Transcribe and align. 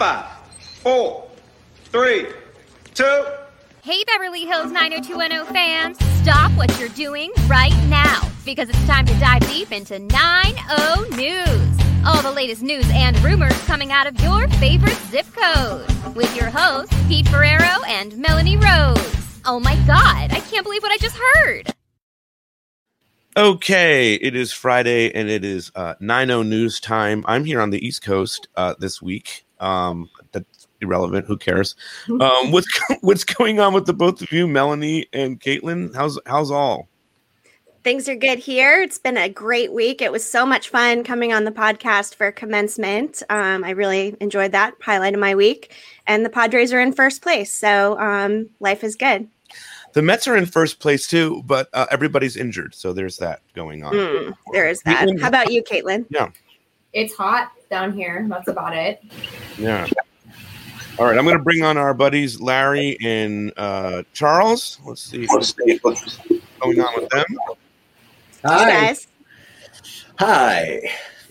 five, 0.00 0.24
four, 0.82 1.28
three, 1.92 2.26
two. 2.94 3.22
Hey, 3.82 4.02
Beverly 4.04 4.46
Hills 4.46 4.72
90210 4.72 5.44
fans, 5.52 5.98
stop 6.22 6.50
what 6.52 6.80
you're 6.80 6.88
doing 6.88 7.30
right 7.48 7.76
now 7.90 8.22
because 8.46 8.70
it's 8.70 8.86
time 8.86 9.04
to 9.04 9.12
dive 9.18 9.46
deep 9.46 9.70
into 9.72 9.98
90 9.98 11.16
News. 11.16 11.78
All 12.06 12.22
the 12.22 12.32
latest 12.34 12.62
news 12.62 12.86
and 12.94 13.22
rumors 13.22 13.52
coming 13.66 13.92
out 13.92 14.06
of 14.06 14.18
your 14.22 14.48
favorite 14.48 14.96
zip 15.10 15.26
code 15.34 15.86
with 16.16 16.34
your 16.34 16.48
hosts, 16.48 16.96
Pete 17.06 17.28
Ferrero 17.28 17.84
and 17.86 18.16
Melanie 18.16 18.56
Rose. 18.56 19.42
Oh 19.44 19.60
my 19.60 19.76
God, 19.86 20.32
I 20.32 20.40
can't 20.50 20.64
believe 20.64 20.82
what 20.82 20.92
I 20.92 20.96
just 20.96 21.16
heard. 21.16 21.74
Okay, 23.36 24.14
it 24.14 24.34
is 24.34 24.50
Friday 24.50 25.12
and 25.12 25.28
it 25.28 25.44
is 25.44 25.70
uh, 25.74 25.96
9 26.00 26.48
news 26.48 26.80
time. 26.80 27.22
I'm 27.28 27.44
here 27.44 27.60
on 27.60 27.68
the 27.68 27.86
East 27.86 28.02
Coast 28.02 28.48
uh, 28.56 28.74
this 28.78 29.02
week. 29.02 29.44
Um, 29.60 30.08
that's 30.32 30.68
irrelevant. 30.80 31.26
Who 31.26 31.36
cares? 31.36 31.76
Um, 32.08 32.50
what's 32.50 32.68
what's 33.00 33.24
going 33.24 33.60
on 33.60 33.72
with 33.74 33.86
the 33.86 33.92
both 33.92 34.22
of 34.22 34.32
you, 34.32 34.48
Melanie 34.48 35.06
and 35.12 35.40
Caitlin? 35.40 35.94
How's 35.94 36.18
how's 36.26 36.50
all? 36.50 36.88
Things 37.82 38.10
are 38.10 38.14
good 38.14 38.38
here. 38.38 38.82
It's 38.82 38.98
been 38.98 39.16
a 39.16 39.30
great 39.30 39.72
week. 39.72 40.02
It 40.02 40.12
was 40.12 40.28
so 40.28 40.44
much 40.44 40.68
fun 40.68 41.02
coming 41.02 41.32
on 41.32 41.44
the 41.44 41.50
podcast 41.50 42.14
for 42.14 42.30
commencement. 42.30 43.22
Um, 43.30 43.64
I 43.64 43.70
really 43.70 44.14
enjoyed 44.20 44.52
that 44.52 44.74
highlight 44.82 45.14
of 45.14 45.20
my 45.20 45.34
week. 45.34 45.74
And 46.06 46.22
the 46.22 46.28
Padres 46.28 46.74
are 46.74 46.80
in 46.80 46.92
first 46.92 47.22
place, 47.22 47.54
so 47.54 47.98
um, 47.98 48.50
life 48.60 48.84
is 48.84 48.96
good. 48.96 49.28
The 49.94 50.02
Mets 50.02 50.28
are 50.28 50.36
in 50.36 50.44
first 50.44 50.78
place 50.78 51.06
too, 51.06 51.42
but 51.46 51.70
uh, 51.72 51.86
everybody's 51.90 52.36
injured, 52.36 52.74
so 52.74 52.92
there's 52.92 53.16
that 53.16 53.40
going 53.54 53.82
on. 53.82 53.94
Mm, 53.94 54.34
there 54.52 54.68
is 54.68 54.82
that. 54.82 55.08
How 55.18 55.28
about 55.28 55.50
you, 55.50 55.62
Caitlin? 55.62 56.04
Yeah, 56.10 56.28
It's 56.92 57.14
hot 57.14 57.50
down 57.70 57.92
here. 57.94 58.26
That's 58.28 58.48
about 58.48 58.76
it. 58.76 59.02
Yeah. 59.58 59.86
All 60.98 61.06
right, 61.06 61.16
I'm 61.16 61.24
going 61.24 61.36
to 61.36 61.42
bring 61.42 61.62
on 61.62 61.76
our 61.78 61.94
buddies 61.94 62.40
Larry 62.40 62.98
and 63.02 63.52
uh, 63.56 64.02
Charles. 64.12 64.78
Let's 64.84 65.02
see 65.02 65.26
what's 65.28 65.52
going 65.52 66.80
on 66.80 67.00
with 67.00 67.08
them. 67.10 67.24
Hey, 67.28 68.48
Hi. 68.48 68.70
guys. 68.70 69.06
Hi. 70.18 70.80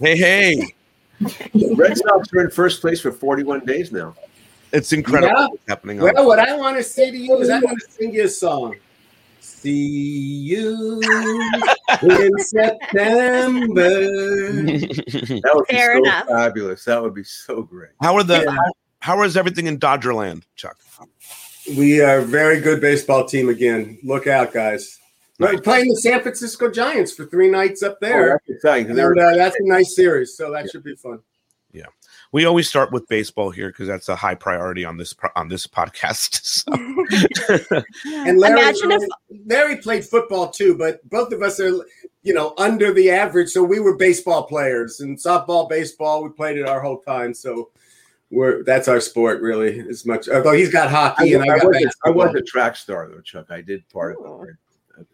Hey, 0.01 0.17
hey, 0.17 0.73
The 1.19 1.75
Red 1.75 1.97
Sox 1.97 2.33
are 2.33 2.41
in 2.41 2.49
first 2.49 2.81
place 2.81 2.99
for 3.01 3.11
41 3.11 3.65
days 3.65 3.91
now. 3.91 4.15
it's 4.71 4.93
incredible 4.93 5.35
Yeah. 5.35 5.47
what's 5.49 5.63
happening. 5.67 5.99
On. 6.01 6.11
Well, 6.13 6.25
what 6.25 6.39
I 6.39 6.55
want 6.55 6.77
to 6.77 6.83
say 6.83 7.11
to 7.11 7.17
you 7.17 7.37
is 7.37 7.49
I 7.49 7.59
want 7.59 7.79
to 7.79 7.91
sing 7.91 8.13
you 8.13 8.23
a 8.23 8.29
song. 8.29 8.75
See 9.61 9.71
you 10.45 11.01
in 12.01 12.31
September. 12.39 13.89
That 13.89 15.51
would 15.53 15.67
be 15.67 15.77
so 15.77 15.97
enough. 15.97 16.27
fabulous. 16.27 16.85
That 16.85 17.01
would 17.03 17.13
be 17.13 17.23
so 17.23 17.63
great. 17.63 17.89
how 18.01 18.15
are 18.15 18.23
the 18.23 18.43
Yeah. 18.45 18.51
how, 18.51 18.71
how 19.17 19.23
is 19.23 19.35
everything 19.37 19.67
in 19.67 19.77
Dodgerland, 19.79 20.43
Chuck? 20.55 20.77
We 21.77 22.01
are 22.01 22.19
a 22.19 22.21
very 22.25 22.61
good 22.61 22.79
baseball 22.81 23.25
team 23.27 23.49
again. 23.49 23.99
Look 24.03 24.27
out, 24.27 24.53
guys. 24.53 24.97
Nice. 25.39 25.55
We're 25.55 25.61
playing 25.61 25.89
the 25.89 25.95
San 25.97 26.21
Francisco 26.21 26.69
Giants 26.71 27.11
for 27.13 27.25
three 27.25 27.49
nights 27.49 27.83
up 27.83 27.93
Oh, 28.01 28.05
there. 28.07 28.29
that's 28.47 28.57
exciting. 28.57 28.87
'cause 28.87 28.97
And, 28.97 29.19
uh, 29.19 29.35
that's 29.35 29.55
a 29.59 29.63
nice 29.67 29.95
series, 29.95 30.35
so 30.35 30.51
that 30.51 30.69
should 30.69 30.83
be 30.83 30.95
fun. 30.95 31.19
We 32.31 32.45
always 32.45 32.69
start 32.69 32.91
with 32.91 33.07
baseball 33.07 33.49
here 33.49 33.69
because 33.69 33.87
that's 33.87 34.07
a 34.09 34.15
high 34.15 34.35
priority 34.35 34.85
on 34.85 34.97
this 34.97 35.15
on 35.35 35.47
this 35.47 35.65
podcast. 35.67 36.41
So. 37.49 37.81
And 38.05 38.39
Larry, 38.39 38.59
Imagine 38.59 38.91
if 38.91 39.03
Larry 39.47 39.77
played 39.77 40.05
football 40.05 40.49
too, 40.49 40.75
but 40.77 41.07
both 41.09 41.31
of 41.33 41.41
us 41.41 41.59
are, 41.59 41.85
you 42.21 42.33
know, 42.33 42.53
under 42.57 42.93
the 42.93 43.09
average. 43.09 43.49
So 43.49 43.63
we 43.63 43.79
were 43.79 43.95
baseball 43.95 44.43
players 44.43 44.99
and 44.99 45.17
softball, 45.17 45.67
baseball. 45.67 46.23
We 46.23 46.29
played 46.29 46.57
it 46.57 46.67
our 46.67 46.81
whole 46.81 46.99
time. 46.99 47.33
So 47.33 47.69
we're 48.29 48.63
that's 48.63 48.87
our 48.87 48.99
sport 48.99 49.41
really 49.41 49.79
as 49.89 50.05
much. 50.05 50.29
Although 50.29 50.51
he's 50.53 50.71
got 50.71 50.87
I, 50.87 50.91
hockey 50.91 51.33
and 51.33 51.43
I 51.49 51.55
I 51.55 51.59
got 51.59 51.67
was, 51.67 51.77
a- 51.83 52.07
I 52.07 52.09
was 52.11 52.35
a 52.35 52.41
track 52.41 52.75
star, 52.75 53.07
though, 53.09 53.21
Chuck. 53.21 53.47
I 53.49 53.61
did 53.61 53.87
part 53.89 54.17
of 54.23 54.43
it. 54.47 54.55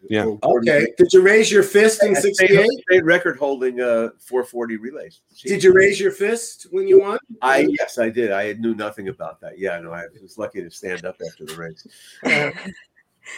Yeah. 0.08 0.26
Okay. 0.42 0.86
Did 0.96 1.12
you 1.12 1.22
raise 1.22 1.50
your 1.50 1.62
fist 1.62 2.02
in 2.02 2.14
'68? 2.14 2.68
state 2.88 3.04
record 3.04 3.38
holding 3.38 3.80
uh, 3.80 4.10
440 4.18 4.76
relays. 4.76 5.20
Did 5.44 5.62
you 5.62 5.72
raise 5.72 6.00
your 6.00 6.12
fist 6.12 6.66
when 6.70 6.88
you 6.88 7.00
won? 7.00 7.18
I 7.42 7.68
yes, 7.78 7.98
I 7.98 8.10
did. 8.10 8.32
I 8.32 8.54
knew 8.54 8.74
nothing 8.74 9.08
about 9.08 9.40
that. 9.40 9.58
Yeah, 9.58 9.78
no, 9.80 9.92
I 9.92 10.04
was 10.22 10.38
lucky 10.38 10.62
to 10.62 10.70
stand 10.70 11.04
up 11.04 11.16
after 11.26 11.44
the 11.44 11.56
race. 11.56 12.54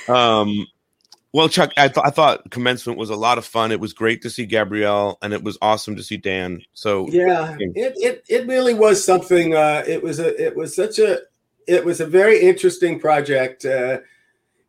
Um, 0.07 0.67
well, 1.33 1.49
Chuck, 1.49 1.73
I, 1.77 1.89
th- 1.89 2.05
I 2.05 2.11
thought 2.11 2.51
commencement 2.51 2.99
was 2.99 3.11
a 3.11 3.17
lot 3.17 3.39
of 3.39 3.45
fun. 3.45 3.71
It 3.71 3.81
was 3.81 3.93
great 3.93 4.23
to 4.23 4.31
see 4.31 4.47
Gabrielle, 4.47 5.19
and 5.21 5.33
it 5.33 5.43
was 5.43 5.59
awesome 5.61 5.95
to 5.97 6.03
see 6.03 6.17
Dan. 6.17 6.63
So 6.73 7.09
Yeah, 7.09 7.55
it, 7.59 7.95
it 7.97 8.25
it 8.29 8.47
really 8.47 8.75
was 8.75 9.05
something. 9.05 9.55
Uh, 9.55 9.85
it 9.87 10.03
was 10.03 10.19
a 10.19 10.43
it 10.43 10.57
was 10.57 10.75
such 10.75 10.99
a 10.99 11.21
it 11.67 11.85
was 11.85 12.01
a 12.01 12.07
very 12.07 12.41
interesting 12.41 12.99
project. 12.99 13.67
Uh, 13.67 13.99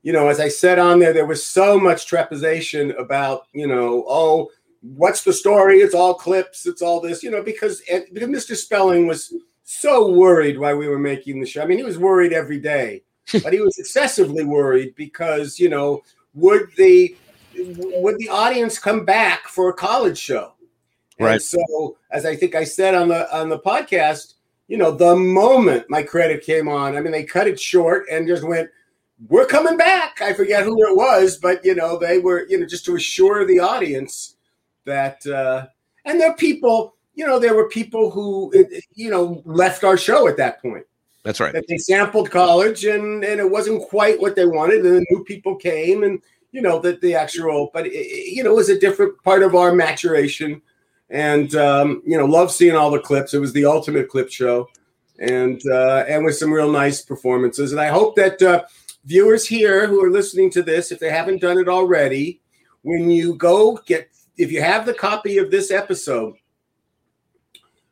you 0.09 0.13
know, 0.13 0.27
as 0.27 0.39
I 0.39 0.47
said 0.47 0.79
on 0.79 0.97
there, 0.97 1.13
there 1.13 1.27
was 1.27 1.45
so 1.45 1.79
much 1.79 2.07
trepidation 2.07 2.89
about 2.97 3.43
you 3.53 3.67
know, 3.67 4.03
oh, 4.07 4.49
what's 4.81 5.23
the 5.23 5.31
story? 5.31 5.81
It's 5.81 5.93
all 5.93 6.15
clips. 6.15 6.65
It's 6.65 6.81
all 6.81 6.99
this. 6.99 7.21
You 7.21 7.29
know, 7.29 7.43
because 7.43 7.83
and, 7.91 8.05
because 8.11 8.27
Mr. 8.27 8.55
Spelling 8.55 9.05
was 9.05 9.31
so 9.65 10.11
worried 10.11 10.57
why 10.57 10.73
we 10.73 10.87
were 10.87 10.97
making 10.97 11.39
the 11.39 11.45
show. 11.45 11.61
I 11.61 11.67
mean, 11.67 11.77
he 11.77 11.83
was 11.83 11.99
worried 11.99 12.33
every 12.33 12.59
day, 12.59 13.03
but 13.43 13.53
he 13.53 13.61
was 13.61 13.77
excessively 13.77 14.43
worried 14.43 14.95
because 14.95 15.59
you 15.59 15.69
know, 15.69 16.01
would 16.33 16.71
the 16.75 17.15
would 17.55 18.17
the 18.17 18.29
audience 18.29 18.79
come 18.79 19.05
back 19.05 19.47
for 19.47 19.69
a 19.69 19.73
college 19.73 20.17
show? 20.17 20.53
And 21.19 21.27
Right. 21.27 21.39
so, 21.39 21.97
as 22.09 22.25
I 22.25 22.35
think 22.35 22.55
I 22.55 22.63
said 22.63 22.95
on 22.95 23.09
the 23.09 23.31
on 23.31 23.47
the 23.47 23.59
podcast, 23.59 24.33
you 24.67 24.77
know, 24.77 24.89
the 24.89 25.15
moment 25.15 25.87
my 25.87 26.01
credit 26.01 26.41
came 26.41 26.67
on, 26.67 26.97
I 26.97 26.99
mean, 26.99 27.11
they 27.11 27.25
cut 27.25 27.45
it 27.45 27.59
short 27.59 28.07
and 28.11 28.27
just 28.27 28.43
went, 28.43 28.71
"We're 29.27 29.45
coming 29.45 29.77
back." 29.77 30.21
I 30.21 30.33
forget 30.33 30.63
who 30.63 30.75
it 30.87 30.95
was, 30.95 31.37
but 31.37 31.63
you 31.65 31.75
know, 31.75 31.97
they 31.97 32.19
were, 32.19 32.45
you 32.47 32.59
know, 32.59 32.65
just 32.65 32.85
to 32.85 32.95
assure 32.95 33.45
the 33.45 33.59
audience 33.59 34.35
that, 34.85 35.25
uh, 35.27 35.67
and 36.05 36.19
there 36.19 36.29
are 36.31 36.35
people, 36.35 36.95
you 37.15 37.25
know, 37.27 37.37
there 37.39 37.55
were 37.55 37.67
people 37.69 38.09
who, 38.11 38.51
you 38.95 39.09
know, 39.11 39.41
left 39.45 39.83
our 39.83 39.97
show 39.97 40.27
at 40.27 40.37
that 40.37 40.61
point. 40.61 40.85
That's 41.23 41.39
right. 41.41 41.53
that 41.53 41.65
they 41.67 41.77
sampled 41.77 42.31
college 42.31 42.85
and 42.85 43.23
and 43.25 43.39
it 43.41 43.51
wasn't 43.51 43.83
quite 43.89 44.19
what 44.21 44.35
they 44.37 44.45
wanted 44.45 44.85
and 44.85 44.95
then 44.95 45.05
new 45.11 45.23
people 45.25 45.53
came 45.57 46.03
and 46.03 46.21
you 46.53 46.61
know 46.61 46.79
that 46.79 47.01
the 47.01 47.13
actual 47.13 47.69
but 47.73 47.85
it- 47.87 48.31
you 48.31 48.41
know 48.41 48.51
it 48.51 48.55
was 48.55 48.69
a 48.69 48.79
different 48.79 49.21
part 49.23 49.43
of 49.43 49.53
our 49.53 49.73
maturation. 49.75 50.61
And 51.09 51.53
um, 51.55 52.01
you 52.05 52.17
know 52.17 52.25
love 52.25 52.51
seeing 52.51 52.75
all 52.75 52.89
the 52.89 52.99
clips. 52.99 53.33
It 53.33 53.39
was 53.39 53.51
the 53.51 53.65
ultimate 53.65 54.07
clip 54.07 54.31
show. 54.31 54.69
And 55.19 55.61
uh, 55.69 56.05
and 56.07 56.23
with 56.23 56.37
some 56.37 56.53
real 56.53 56.71
nice 56.71 57.01
performances. 57.01 57.73
And 57.73 57.81
i 57.81 57.87
hope 57.87 58.15
that 58.15 58.41
uh, 58.41 58.63
viewers 59.09 59.47
here 59.47 59.87
who 59.87 60.03
are 60.03 60.11
listening 60.11 60.51
to 60.51 60.61
this 60.61 60.91
if 60.91 60.99
they 60.99 61.09
haven't 61.09 61.41
done 61.41 61.57
it 61.57 61.67
already 61.67 62.39
when 62.83 63.09
you 63.09 63.33
go 63.33 63.79
get 63.87 64.07
if 64.37 64.51
you 64.51 64.61
have 64.61 64.85
the 64.85 64.93
copy 64.93 65.39
of 65.39 65.49
this 65.49 65.71
episode 65.71 66.35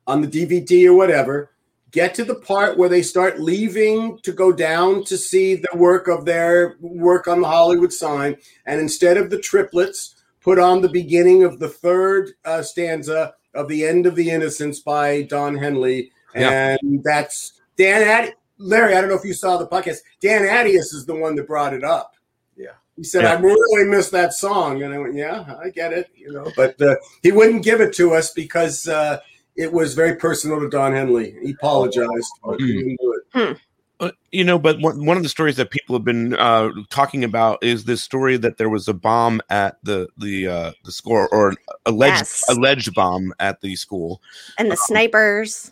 on 0.05 0.21
the 0.21 0.27
dvd 0.27 0.85
or 0.85 0.93
whatever 0.93 1.49
get 1.91 2.13
to 2.13 2.23
the 2.23 2.35
part 2.35 2.77
where 2.77 2.89
they 2.89 3.01
start 3.01 3.39
leaving 3.39 4.19
to 4.19 4.31
go 4.31 4.51
down 4.51 5.03
to 5.05 5.17
see 5.17 5.55
the 5.55 5.75
work 5.75 6.07
of 6.07 6.25
their 6.25 6.75
work 6.79 7.27
on 7.27 7.41
the 7.41 7.47
Hollywood 7.47 7.93
sign. 7.93 8.35
And 8.65 8.79
instead 8.79 9.17
of 9.17 9.29
the 9.29 9.39
triplets, 9.39 10.15
put 10.41 10.59
on 10.59 10.81
the 10.81 10.89
beginning 10.89 11.43
of 11.43 11.59
the 11.59 11.69
third 11.69 12.31
uh, 12.45 12.61
stanza 12.61 13.33
of 13.55 13.67
The 13.67 13.85
End 13.85 14.05
of 14.05 14.15
the 14.15 14.29
Innocence 14.29 14.79
by 14.79 15.23
Don 15.23 15.57
Henley. 15.57 16.11
Yeah. 16.35 16.77
And 16.81 17.03
that's 17.03 17.61
Dan 17.77 18.31
Larry, 18.57 18.95
I 18.95 19.01
don't 19.01 19.09
know 19.09 19.15
if 19.17 19.25
you 19.25 19.33
saw 19.33 19.57
the 19.57 19.67
podcast. 19.67 19.97
Dan 20.21 20.41
Adius 20.43 20.93
is 20.93 21.05
the 21.05 21.15
one 21.15 21.35
that 21.35 21.47
brought 21.47 21.73
it 21.73 21.83
up. 21.83 22.15
Yeah. 22.55 22.71
He 22.95 23.03
said, 23.03 23.23
Yeah. 23.23 23.33
I 23.33 23.39
really 23.39 23.85
missed 23.89 24.11
that 24.11 24.33
song. 24.33 24.83
And 24.83 24.93
I 24.93 24.97
went, 24.97 25.15
Yeah, 25.15 25.55
I 25.63 25.69
get 25.69 25.93
it. 25.93 26.09
You 26.15 26.31
know, 26.33 26.51
but 26.55 26.79
uh, 26.81 26.95
he 27.21 27.31
wouldn't 27.31 27.63
give 27.63 27.81
it 27.81 27.93
to 27.95 28.13
us 28.13 28.31
because 28.31 28.87
uh, 28.87 29.19
it 29.55 29.71
was 29.71 29.93
very 29.93 30.15
personal 30.15 30.59
to 30.59 30.69
Don 30.69 30.93
Henley. 30.93 31.35
He 31.43 31.51
apologized. 31.51 32.31
but 32.43 32.59
he 32.59 32.77
didn't 32.77 32.97
do 33.01 33.21
it. 33.35 33.57
Uh, 33.99 34.11
you 34.31 34.43
know, 34.43 34.59
but 34.59 34.79
one, 34.79 35.03
one 35.07 35.17
of 35.17 35.23
the 35.23 35.29
stories 35.29 35.55
that 35.55 35.71
people 35.71 35.95
have 35.95 36.05
been 36.05 36.35
uh, 36.35 36.69
talking 36.91 37.23
about 37.23 37.57
is 37.63 37.83
this 37.85 38.03
story 38.03 38.37
that 38.37 38.57
there 38.57 38.69
was 38.69 38.87
a 38.87 38.93
bomb 38.93 39.41
at 39.49 39.77
the 39.83 40.07
the 40.19 40.47
uh, 40.47 40.71
the 40.85 40.91
school 40.91 41.27
or 41.31 41.55
alleged 41.87 42.17
Yes. 42.17 42.43
alleged 42.47 42.93
bomb 42.93 43.33
at 43.39 43.59
the 43.61 43.75
school. 43.75 44.21
and 44.59 44.69
the 44.71 44.77
snipers. 44.77 45.71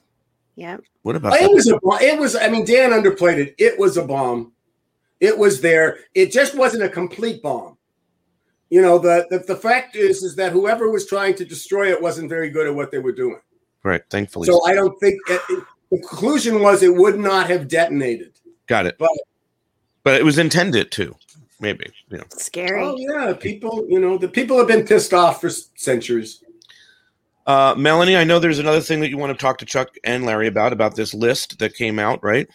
Yeah. 0.56 0.78
What 1.02 1.16
about 1.16 1.34
It 1.36 1.42
that? 1.42 1.52
was 1.52 1.68
a 1.69 1.78
bo- 1.80 1.98
it 1.98 2.19
was 2.19 2.36
I 2.36 2.48
mean 2.50 2.66
Dan 2.66 2.92
underplayed 2.92 3.38
it. 3.38 3.56
It 3.57 3.78
was 3.80 3.98
a 3.98 4.04
bomb. 4.06 4.54
It 5.19 5.38
was 5.38 5.62
there. 5.62 6.00
It 6.13 6.31
just 6.31 6.56
wasn't 6.56 6.84
a 6.84 6.90
complete 6.90 7.42
bomb. 7.42 7.78
You 8.69 8.81
know, 8.81 8.98
the, 8.98 9.28
the 9.30 9.40
the 9.40 9.56
fact 9.56 9.96
is 9.96 10.24
is 10.24 10.36
that 10.38 10.52
whoever 10.52 10.90
was 10.90 11.06
trying 11.07 11.36
to 11.36 11.46
destroy 11.46 11.92
it 11.92 12.02
wasn't 12.02 12.30
very 12.30 12.50
good 12.50 12.68
at 12.68 12.74
what 12.75 12.92
they 12.92 13.00
were 13.00 13.12
doing. 13.12 13.40
right? 13.84 14.02
Thankfully, 14.10 14.48
So 14.48 14.66
I 14.66 14.74
don't 14.74 14.98
think 15.00 15.19
it, 15.28 15.42
it- 15.50 15.63
the 15.92 16.00
conclusion 16.00 16.62
was 16.62 16.81
it 16.81 16.94
would 16.94 17.19
not 17.19 17.48
have 17.50 17.68
detonated. 17.68 18.34
got 18.68 18.86
it. 18.88 18.96
but- 18.98 19.12
but 20.04 20.19
it 20.19 20.24
was 20.24 20.38
intended 20.38 20.92
to, 20.92 21.16
maybe. 21.60 21.86
You 22.12 22.18
know, 22.19 22.24
Scary. 22.30 22.81
Oh 22.84 22.96
yeah, 22.98 23.34
people, 23.34 23.86
you 23.90 24.00
know, 24.00 24.18
the 24.19 24.28
people 24.28 24.58
have 24.58 24.68
been 24.68 24.86
pissed 24.86 25.13
off 25.13 25.42
for 25.42 25.50
centuries. 25.50 26.44
Uh, 27.45 27.75
Melanie, 27.77 28.18
I 28.18 28.24
know 28.24 28.39
there's 28.39 28.59
another 28.59 28.81
thing 28.81 29.00
that 29.01 29.09
you 29.09 29.18
want 29.18 29.31
to 29.38 29.42
talk 29.42 29.57
to 29.59 29.65
Chuck 29.65 29.95
and 30.03 30.25
Larry 30.25 30.47
about 30.47 30.74
about 30.74 30.95
this 30.95 31.13
list 31.13 31.59
that 31.59 31.75
came 31.75 32.00
out, 32.00 32.24
right? 32.24 32.47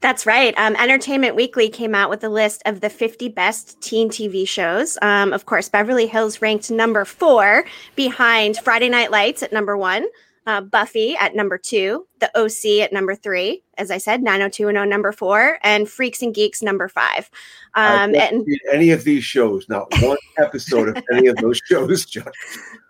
That's 0.00 0.26
right. 0.26 0.52
Um, 0.58 0.76
Entertainment 0.76 1.34
Weekly 1.34 1.70
came 1.70 1.94
out 1.94 2.10
with 2.10 2.22
a 2.24 2.28
list 2.28 2.62
of 2.66 2.82
the 2.82 2.90
50 2.90 3.28
best 3.30 3.80
teen 3.80 4.10
TV 4.10 4.46
shows. 4.46 4.98
Um, 5.00 5.32
of 5.32 5.46
course, 5.46 5.70
Beverly 5.70 6.06
Hills 6.06 6.42
ranked 6.42 6.70
number 6.70 7.06
four 7.06 7.64
behind 7.96 8.58
Friday 8.58 8.90
Night 8.90 9.10
Lights 9.10 9.42
at 9.42 9.50
number 9.50 9.78
one, 9.78 10.04
uh, 10.46 10.60
Buffy 10.60 11.16
at 11.16 11.34
number 11.34 11.56
two, 11.56 12.06
The 12.20 12.30
OC 12.38 12.82
at 12.84 12.92
number 12.92 13.14
three, 13.14 13.62
as 13.78 13.90
I 13.90 13.96
said, 13.96 14.22
90210 14.22 14.90
number 14.90 15.10
four, 15.10 15.58
and 15.62 15.88
Freaks 15.88 16.20
and 16.20 16.34
Geeks 16.34 16.60
number 16.60 16.86
five. 16.86 17.30
I've 17.72 18.02
Um, 18.02 18.12
never 18.12 18.24
and 18.34 18.44
seen 18.44 18.58
any 18.74 18.90
of 18.90 19.04
these 19.04 19.24
shows, 19.24 19.66
not 19.70 19.86
one 20.02 20.18
episode 20.36 20.94
of 20.94 21.02
any 21.14 21.28
of 21.28 21.36
those 21.36 21.56
shows, 21.64 22.04
Chuck. 22.04 22.34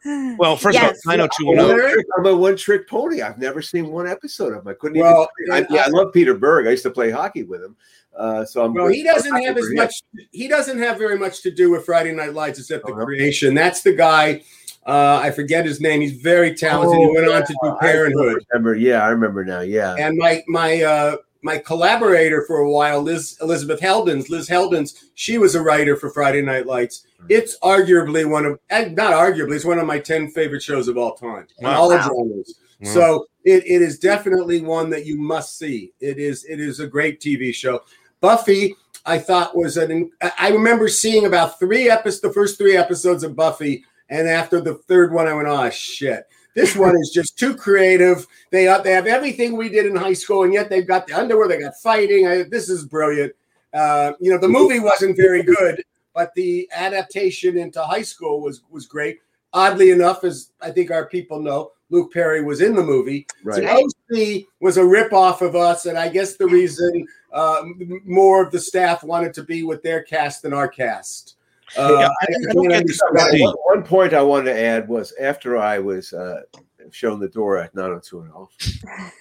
Well, 0.04 0.56
first 0.56 0.74
Yes. 0.74 0.98
of 1.04 1.10
all, 1.10 1.12
I'm 1.14 1.20
a 1.20 1.26
90210. 1.28 1.92
trick- 1.92 2.06
I'm 2.18 2.26
a 2.26 2.36
one 2.36 2.56
trick 2.56 2.88
pony. 2.88 3.22
I've 3.22 3.38
never 3.38 3.62
seen 3.62 3.88
one 3.90 4.06
episode 4.06 4.52
of 4.54 4.64
them. 4.64 4.68
I 4.68 4.74
couldn't 4.74 4.98
Well, 5.00 5.28
even. 5.48 5.64
I, 5.64 5.66
yeah, 5.74 5.84
I 5.86 5.88
love 5.88 6.12
Peter 6.12 6.34
Berg. 6.34 6.66
I 6.66 6.70
used 6.70 6.82
to 6.84 6.90
play 6.90 7.10
hockey 7.10 7.42
with 7.42 7.62
him. 7.62 7.76
Uh, 8.16 8.44
so 8.44 8.64
I'm. 8.64 8.74
Well, 8.74 8.88
he 8.88 9.02
doesn't 9.02 9.34
have 9.42 9.56
as 9.56 9.64
for 9.64 9.70
him. 9.70 9.76
much. 9.76 9.94
He 10.30 10.46
doesn't 10.48 10.78
have 10.78 10.98
very 10.98 11.18
much 11.18 11.42
to 11.42 11.50
do 11.50 11.70
with 11.70 11.84
Friday 11.84 12.12
Night 12.12 12.32
Lights 12.34 12.58
except 12.60 12.86
the 12.86 12.92
Uh-huh. 12.92 13.04
creation. 13.04 13.54
That's 13.54 13.82
the 13.82 13.92
guy. 13.92 14.42
Uh, 14.86 15.18
I 15.22 15.30
forget 15.30 15.64
his 15.64 15.80
name. 15.80 16.00
He's 16.02 16.12
very 16.20 16.54
talented. 16.54 16.98
he 16.98 17.06
went 17.06 17.26
on 17.28 17.40
to 17.42 17.52
do 17.52 17.56
Oh, 17.62 17.76
I 17.80 17.80
Parenthood. 17.80 18.44
remember? 18.52 18.74
Yeah, 18.76 19.02
I 19.02 19.08
remember 19.08 19.44
now. 19.44 19.60
Yeah. 19.62 19.94
And 19.98 20.16
my 20.18 20.42
my 20.46 20.82
uh, 20.82 21.16
my 21.44 21.58
collaborator 21.58 22.42
for 22.46 22.56
a 22.58 22.70
while, 22.70 23.02
Liz 23.02 23.36
Elizabeth 23.42 23.78
Heldens. 23.80 24.30
Liz 24.30 24.48
Heldens. 24.48 25.04
She 25.14 25.36
was 25.38 25.54
a 25.54 25.62
writer 25.62 25.94
for 25.94 26.10
Friday 26.10 26.40
Night 26.42 26.66
Lights. 26.66 27.06
It's 27.28 27.58
arguably 27.60 28.28
one 28.28 28.46
of, 28.46 28.58
eh, 28.70 28.88
not 28.88 29.12
arguably, 29.12 29.54
it's 29.56 29.64
one 29.64 29.78
of 29.78 29.86
my 29.86 29.98
ten 29.98 30.30
favorite 30.30 30.62
shows 30.62 30.88
of 30.88 30.96
all 30.96 31.14
time. 31.14 31.46
in 31.58 31.66
Wow. 31.66 31.82
all 31.82 31.90
genres. 31.90 32.58
Wow. 32.80 32.90
So 32.90 33.26
it, 33.44 33.62
it 33.66 33.82
is 33.82 33.98
definitely 33.98 34.62
one 34.62 34.88
that 34.90 35.04
you 35.06 35.16
must 35.18 35.58
see. 35.58 35.92
It 36.00 36.18
is 36.18 36.44
it 36.44 36.60
is 36.60 36.80
a 36.80 36.86
great 36.86 37.20
TV 37.20 37.54
show. 37.54 37.82
Buffy, 38.20 38.74
I 39.04 39.18
thought 39.18 39.54
was 39.56 39.76
an. 39.76 40.10
I- 40.22 40.32
I 40.38 40.48
remember 40.48 40.88
seeing 40.88 41.26
about 41.26 41.58
three 41.60 41.90
episodes, 41.90 42.22
the 42.22 42.32
first 42.32 42.56
three 42.56 42.76
episodes 42.76 43.22
of 43.22 43.36
Buffy, 43.36 43.84
and 44.08 44.26
after 44.26 44.60
the 44.62 44.74
third 44.88 45.12
one, 45.12 45.26
I 45.28 45.34
went, 45.34 45.46
"Oh 45.48 45.68
shit." 45.70 46.24
This 46.54 46.76
one 46.76 46.96
is 46.96 47.10
just 47.12 47.38
too 47.38 47.56
creative. 47.56 48.26
They 48.50 48.64
have, 48.64 48.84
they 48.84 48.92
have 48.92 49.06
everything 49.06 49.56
we 49.56 49.68
did 49.68 49.86
in 49.86 49.96
high 49.96 50.12
school, 50.12 50.44
and 50.44 50.52
yet 50.52 50.70
they've 50.70 50.86
got 50.86 51.06
the 51.06 51.14
underwear. 51.14 51.48
They 51.48 51.60
got 51.60 51.74
fighting. 51.82 52.26
I, 52.26 52.44
this 52.44 52.68
is 52.68 52.84
brilliant. 52.84 53.32
Uh, 53.72 54.12
you 54.20 54.30
know, 54.30 54.38
the 54.38 54.48
movie 54.48 54.78
wasn't 54.78 55.16
very 55.16 55.42
good, 55.42 55.82
but 56.14 56.32
the 56.34 56.68
adaptation 56.72 57.58
into 57.58 57.82
high 57.82 58.02
school 58.02 58.40
was 58.40 58.62
was 58.70 58.86
great. 58.86 59.18
Oddly 59.52 59.90
enough, 59.90 60.24
as 60.24 60.50
I 60.60 60.70
think 60.70 60.90
our 60.90 61.06
people 61.06 61.40
know, 61.40 61.72
Luke 61.90 62.12
Perry 62.12 62.42
was 62.42 62.60
in 62.60 62.74
the 62.74 62.82
movie. 62.82 63.26
Right. 63.42 63.62
So 63.62 64.12
OC 64.12 64.44
was 64.60 64.76
a 64.76 64.82
ripoff 64.82 65.40
of 65.40 65.56
us, 65.56 65.86
and 65.86 65.98
I 65.98 66.08
guess 66.08 66.36
the 66.36 66.46
reason 66.46 67.06
uh, 67.32 67.62
more 68.04 68.44
of 68.44 68.52
the 68.52 68.60
staff 68.60 69.02
wanted 69.02 69.34
to 69.34 69.42
be 69.42 69.64
with 69.64 69.82
their 69.82 70.02
cast 70.02 70.42
than 70.42 70.52
our 70.52 70.68
cast. 70.68 71.36
Uh, 71.76 71.96
Yeah, 72.00 72.08
I, 72.08 72.08
I 72.08 72.26
I 72.50 72.52
don't 72.52 72.68
can't 72.68 72.68
get 72.70 72.86
this 72.86 73.00
understand- 73.02 73.38
See. 73.38 73.42
One, 73.44 73.54
one 73.64 73.82
point 73.82 74.12
I 74.12 74.22
wanted 74.22 74.52
to 74.52 74.60
add 74.60 74.88
was 74.88 75.12
after 75.20 75.56
I 75.58 75.78
was 75.78 76.12
uh, 76.12 76.42
shown 76.90 77.20
the 77.20 77.28
door 77.28 77.58
at 77.58 77.74
90210 77.74 79.12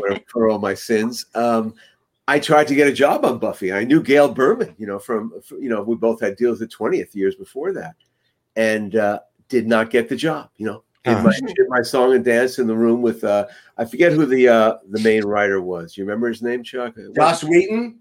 for, 0.00 0.20
for 0.28 0.48
all 0.48 0.58
my 0.58 0.74
sins, 0.74 1.26
um, 1.34 1.74
I 2.28 2.38
tried 2.38 2.68
to 2.68 2.74
get 2.74 2.86
a 2.88 2.92
job 2.92 3.24
on 3.24 3.38
Buffy. 3.38 3.72
I 3.72 3.84
knew 3.84 4.02
Gail 4.02 4.32
Berman, 4.32 4.74
you 4.78 4.86
know, 4.86 4.98
from, 4.98 5.32
you 5.50 5.68
know, 5.68 5.82
we 5.82 5.96
both 5.96 6.20
had 6.20 6.36
deals 6.36 6.62
at 6.62 6.70
20th 6.70 7.14
years 7.14 7.34
before 7.34 7.72
that, 7.72 7.94
and 8.56 8.94
uh, 8.96 9.20
did 9.48 9.66
not 9.66 9.90
get 9.90 10.08
the 10.08 10.16
job, 10.16 10.48
you 10.56 10.66
know. 10.66 10.84
Did 11.04 11.16
Ah. 11.16 11.22
my, 11.24 11.32
did 11.32 11.66
my 11.68 11.82
song 11.82 12.14
and 12.14 12.24
dance 12.24 12.60
in 12.60 12.68
the 12.68 12.76
room 12.76 13.02
with 13.02 13.24
uh, 13.24 13.48
I 13.76 13.84
forget 13.84 14.12
who 14.12 14.24
the 14.24 14.46
uh, 14.46 14.76
the 14.88 15.00
main 15.00 15.24
writer 15.24 15.60
was. 15.60 15.96
You 15.96 16.04
remember 16.04 16.28
his 16.28 16.42
name, 16.42 16.62
Chuck? 16.62 16.94
Joss 17.16 17.42
Whedon 17.42 17.98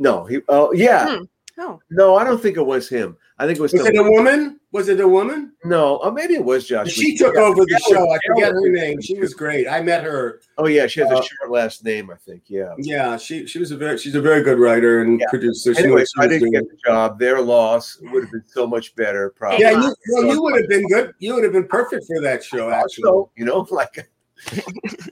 No, 0.00 0.24
he. 0.24 0.40
Oh 0.48 0.72
yeah, 0.72 1.16
Hmm. 1.18 1.24
Oh, 1.62 1.78
no, 1.90 2.16
I 2.16 2.24
don't 2.24 2.40
think 2.40 2.56
it 2.56 2.64
was 2.64 2.88
him. 2.88 3.16
I 3.38 3.46
think 3.46 3.58
it 3.58 3.62
was, 3.62 3.72
was 3.74 3.86
it 3.86 3.96
a 3.96 4.02
woman? 4.02 4.58
Was 4.72 4.88
it 4.88 4.98
a 5.00 5.06
woman? 5.08 5.52
no, 5.64 5.96
or 5.96 6.10
maybe 6.10 6.34
it 6.34 6.44
was 6.44 6.66
Joss. 6.66 6.88
She 6.90 7.12
Whedon. 7.12 7.26
took 7.26 7.36
over 7.36 7.64
the 7.64 7.80
Gail- 7.88 7.96
show. 7.98 8.10
I 8.10 8.18
forget 8.26 8.52
her 8.52 8.68
name. 8.70 9.00
She 9.02 9.18
was 9.18 9.34
great. 9.34 9.66
I 9.68 9.82
met 9.82 10.02
her. 10.04 10.40
Oh 10.58 10.66
yeah, 10.66 10.86
she 10.86 11.00
has 11.00 11.10
a 11.10 11.16
Uh, 11.16 11.22
short 11.22 11.50
last 11.50 11.84
name, 11.84 12.10
I 12.10 12.16
think. 12.16 12.44
Yeah. 12.48 12.74
Yeah, 12.78 13.16
she 13.18 13.46
she 13.46 13.58
was 13.58 13.70
a 13.72 13.76
very 13.76 13.98
she's 13.98 14.14
a 14.14 14.20
very 14.22 14.42
good 14.42 14.58
writer 14.58 15.00
and 15.00 15.20
Yeah. 15.20 15.26
producer. 15.28 15.74
She 15.74 15.82
Anyway, 15.82 16.00
was- 16.02 16.12
so 16.14 16.22
I 16.22 16.24
she 16.24 16.28
didn't 16.30 16.40
doing 16.52 16.52
get 16.52 16.70
the 16.70 16.76
job. 16.86 17.18
Their 17.18 17.40
loss 17.42 17.98
would 18.00 18.22
have 18.24 18.32
been 18.32 18.44
so 18.46 18.66
much 18.66 18.94
better, 18.96 19.30
probably. 19.36 19.60
Yeah, 19.60 19.72
you, 19.72 19.94
well, 20.12 20.24
you 20.34 20.42
would 20.42 20.56
have 20.60 20.68
been 20.68 20.86
good. 20.88 21.12
You 21.18 21.34
would 21.34 21.44
have 21.44 21.52
been 21.52 21.68
perfect 21.68 22.06
for 22.06 22.20
that 22.22 22.42
show, 22.44 22.70
actually. 22.70 23.02
So, 23.04 23.30
you 23.36 23.44
know, 23.44 23.66
like 23.70 24.08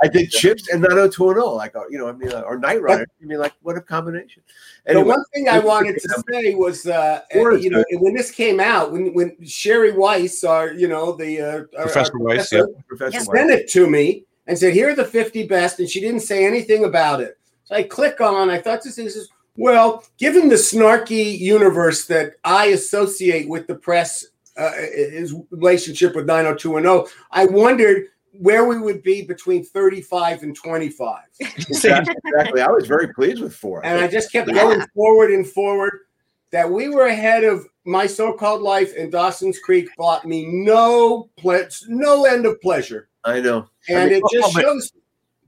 I 0.03 0.09
did 0.09 0.31
chips 0.31 0.69
and 0.69 0.81
90210, 0.83 1.57
like 1.57 1.77
uh, 1.77 1.83
you 1.91 1.99
know, 1.99 2.09
I 2.09 2.13
mean, 2.13 2.33
uh, 2.33 2.41
or 2.41 2.59
Knight 2.59 2.81
Rider. 2.83 3.07
I 3.21 3.25
mean, 3.25 3.39
like 3.39 3.55
what 3.63 3.77
a 3.77 3.81
combination. 3.81 4.43
The 4.85 4.93
Anyway, 4.93 5.09
one 5.09 5.25
thing 5.35 5.49
I 5.49 5.59
wanted 5.59 5.99
to 6.01 6.23
say 6.31 6.55
was, 6.55 6.87
uh, 6.87 7.21
Or 7.35 7.57
you 7.57 7.71
know, 7.71 7.85
when 7.93 8.15
this 8.15 8.31
came 8.31 8.61
out, 8.61 8.93
when 8.93 9.13
when 9.15 9.37
Sherry 9.45 9.93
Weiss, 9.93 10.45
our 10.45 10.73
you 10.73 10.89
know 10.89 11.13
the 11.13 11.41
uh, 11.41 11.83
Professor 11.83 12.13
our 12.15 12.21
Weiss, 12.21 12.49
professor, 12.49 12.69
Professor 12.87 13.13
Yes. 13.13 13.27
White. 13.27 13.37
sent 13.37 13.51
it 13.51 13.69
to 13.71 13.89
me 13.89 14.25
and 14.47 14.59
said, 14.59 14.73
"Here 14.73 14.91
are 14.91 14.95
the 14.95 15.05
50 15.05 15.47
best," 15.47 15.79
and 15.79 15.89
she 15.89 16.01
didn't 16.01 16.21
say 16.21 16.47
anything 16.47 16.85
about 16.85 17.21
it. 17.21 17.39
So 17.65 17.75
I 17.75 17.83
click 17.83 18.21
on. 18.21 18.51
I 18.51 18.59
thought 18.61 18.83
this 18.83 18.99
is 18.99 19.31
well, 19.59 20.05
given 20.19 20.49
the 20.49 20.55
snarky 20.55 21.37
universe 21.37 22.07
that 22.07 22.37
I 22.45 22.67
associate 22.67 23.49
with 23.49 23.67
the 23.67 23.75
press, 23.75 24.25
uh, 24.57 24.71
his 24.73 25.35
relationship 25.51 26.15
with 26.15 26.27
90210, 26.27 27.13
I 27.33 27.45
wondered 27.47 28.07
where 28.33 28.65
we 28.67 28.79
would 28.79 29.03
be 29.03 29.23
between 29.23 29.65
35 29.65 30.43
and 30.43 30.55
25. 30.57 31.21
Exactly, 31.57 32.15
exactly. 32.25 32.61
I 32.61 32.69
was 32.69 32.87
very 32.87 33.13
pleased 33.13 33.41
with 33.43 33.55
four. 33.55 33.85
And 33.85 33.99
I 34.01 34.09
just 34.09 34.31
kept 34.33 34.49
going 34.53 34.81
forward 34.95 35.31
and 35.33 35.47
forward. 35.47 36.01
That 36.51 36.71
we 36.71 36.89
were 36.89 37.07
ahead 37.09 37.45
of 37.45 37.67
my 37.85 38.07
so-called 38.07 38.63
life, 38.63 38.95
and 38.97 39.13
Dawson's 39.13 39.59
Creek 39.59 39.87
brought 39.99 40.25
me 40.25 40.47
no 40.47 41.29
ple- 41.37 41.69
no 41.89 42.25
end 42.25 42.47
of 42.47 42.59
pleasure. 42.63 43.11
I 43.23 43.41
know. 43.41 43.69
I 43.91 43.93
And 43.93 44.11
mean, 44.11 44.23
it 44.25 44.33
just 44.33 44.55
but- 44.55 44.63
shows 44.63 44.93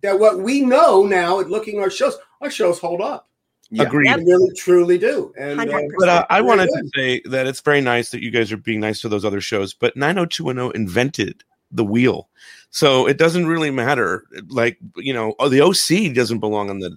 that 0.02 0.18
what 0.18 0.40
we 0.40 0.60
know 0.60 1.04
now 1.06 1.40
at 1.40 1.48
looking 1.48 1.78
at 1.78 1.84
our 1.84 1.90
shows, 1.90 2.18
our 2.42 2.50
shows 2.50 2.78
hold 2.78 3.00
up. 3.00 3.28
yeah. 3.70 3.84
Agreed. 3.84 4.10
They 4.10 4.24
really, 4.24 4.54
truly 4.54 4.98
do. 4.98 5.32
And 5.38 5.58
uh, 5.58 5.80
But 5.98 6.08
uh, 6.10 6.26
I 6.28 6.40
Very 6.40 6.48
wanted 6.48 6.68
good. 6.68 6.82
to 6.82 6.90
say 6.94 7.22
that 7.30 7.46
it's 7.46 7.60
very 7.60 7.80
nice 7.80 8.10
that 8.10 8.20
you 8.22 8.30
guys 8.30 8.52
are 8.52 8.56
being 8.58 8.80
nice 8.80 9.00
to 9.00 9.08
those 9.08 9.24
other 9.24 9.40
shows, 9.40 9.72
but 9.72 9.96
90210 9.96 10.78
invented 10.78 11.44
the 11.70 11.84
wheel. 11.84 12.28
So 12.70 13.06
it 13.06 13.18
doesn't 13.18 13.46
really 13.46 13.70
matter. 13.70 14.24
Like, 14.48 14.78
you 14.96 15.12
know, 15.12 15.34
oh, 15.40 15.48
the 15.48 15.60
OC 15.60 16.14
doesn't 16.14 16.38
belong 16.38 16.70
on 16.70 16.78
the 16.78 16.96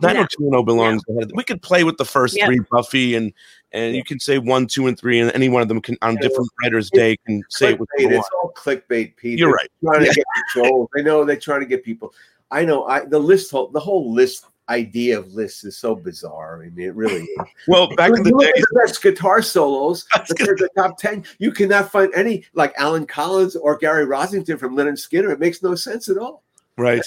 90210 0.00 0.64
belongs 0.64 1.02
ahead. 1.08 1.30
We 1.34 1.42
could 1.42 1.60
play 1.60 1.82
with 1.84 1.96
the 1.96 2.04
first 2.04 2.36
Yeah. 2.36 2.46
three 2.46 2.60
Buffy 2.70 3.14
and 3.14 3.32
and 3.72 3.94
you 3.94 4.02
can 4.02 4.18
say 4.18 4.38
one, 4.38 4.66
two, 4.66 4.86
and 4.86 4.98
three, 4.98 5.20
and 5.20 5.30
any 5.32 5.50
one 5.50 5.60
of 5.60 5.68
them 5.68 5.82
can 5.82 5.98
on 6.00 6.14
Yeah. 6.14 6.22
different 6.22 6.48
writers' 6.62 6.88
day 6.90 7.18
can 7.26 7.42
say 7.50 7.70
it 7.70 7.80
with 7.80 7.88
it's 7.98 8.28
all 8.40 8.50
clickbait, 8.56 9.16
Pete. 9.16 9.38
You're 9.38 9.58
They're 9.82 9.92
Trying 9.92 10.06
to 10.06 10.14
get 10.14 10.24
control. 10.54 10.88
They 10.94 11.02
know 11.02 11.24
they're 11.24 11.36
trying 11.36 11.60
to 11.60 11.66
get 11.66 11.84
people. 11.84 12.14
I 12.50 12.64
know. 12.64 12.84
I 12.86 13.04
the 13.04 13.18
list, 13.18 13.50
whole, 13.50 13.68
the 13.68 13.80
whole 13.80 14.10
list 14.10 14.46
idea 14.68 15.18
of 15.18 15.32
lists 15.34 15.64
is 15.64 15.76
so 15.76 15.94
bizarre. 15.94 16.62
I 16.62 16.68
mean, 16.68 16.88
it 16.88 16.94
really 16.94 17.22
is. 17.22 17.38
Well, 17.68 17.94
back 17.96 18.10
in 18.10 18.22
the 18.22 18.30
day, 18.30 18.52
the 18.54 18.80
best 18.82 19.02
guitar 19.02 19.42
solos. 19.42 20.06
The 20.28 20.68
top 20.76 20.98
ten. 20.98 21.24
You 21.38 21.52
cannot 21.52 21.90
find 21.92 22.12
any 22.14 22.44
like 22.54 22.72
Allen 22.76 23.06
Collins 23.06 23.56
or 23.56 23.76
Gary 23.76 24.06
Rossington 24.06 24.58
from 24.58 24.76
Lynyrd 24.76 24.94
Skynyrd. 24.98 25.32
It 25.32 25.40
makes 25.40 25.62
no 25.62 25.74
sense 25.74 26.08
at 26.08 26.18
all. 26.18 26.42
right? 26.76 27.04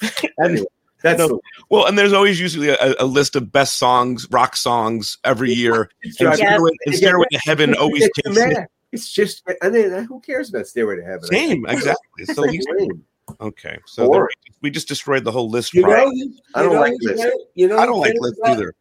Anyway, 0.42 0.64
that's 1.02 1.18
No, 1.18 1.40
Well, 1.70 1.86
and 1.86 1.98
there's 1.98 2.12
always 2.12 2.38
usually 2.40 2.68
a, 2.68 2.94
a 3.00 3.04
list 3.04 3.34
of 3.34 3.50
best 3.50 3.78
songs, 3.78 4.28
rock 4.30 4.54
songs 4.56 5.18
every 5.24 5.52
year. 5.52 5.90
it's 6.02 6.20
And. 6.20 6.36
Stairway, 6.36 6.70
and 6.86 6.94
Stairway 6.94 7.26
to 7.32 7.38
Heaven 7.38 7.74
always 7.74 8.04
It's 8.04 8.36
takes. 8.36 8.66
It's 8.92 9.12
just, 9.12 9.42
I 9.60 9.68
mean, 9.68 9.90
who 10.04 10.20
cares 10.20 10.48
about 10.48 10.66
Stairway 10.66 10.96
to 10.96 11.04
Heaven? 11.04 11.24
Same, 11.24 11.66
exactly. 11.66 12.08
It's 12.18 12.34
So 12.34 12.42
lame. 12.42 13.04
Okay, 13.40 13.78
so 13.86 14.06
Or- 14.06 14.12
there 14.14 14.22
we, 14.24 14.54
we 14.62 14.70
just 14.70 14.88
destroyed 14.88 15.24
the 15.24 15.32
whole 15.32 15.48
list. 15.50 15.74
you 15.74 15.82
know, 15.82 16.10
you 16.12 16.34
I 16.54 16.62
don't 16.62 16.74
know, 16.74 16.80
like 16.80 16.94
you 17.00 17.08
lists. 17.10 17.26
You 17.54 17.68
know, 17.68 17.76
I 17.78 17.80
who 17.82 17.86
don't 17.86 18.00
like 18.00 18.12
cares 18.12 18.20
lists 18.20 18.38
about- 18.42 18.52
either. 18.56 18.74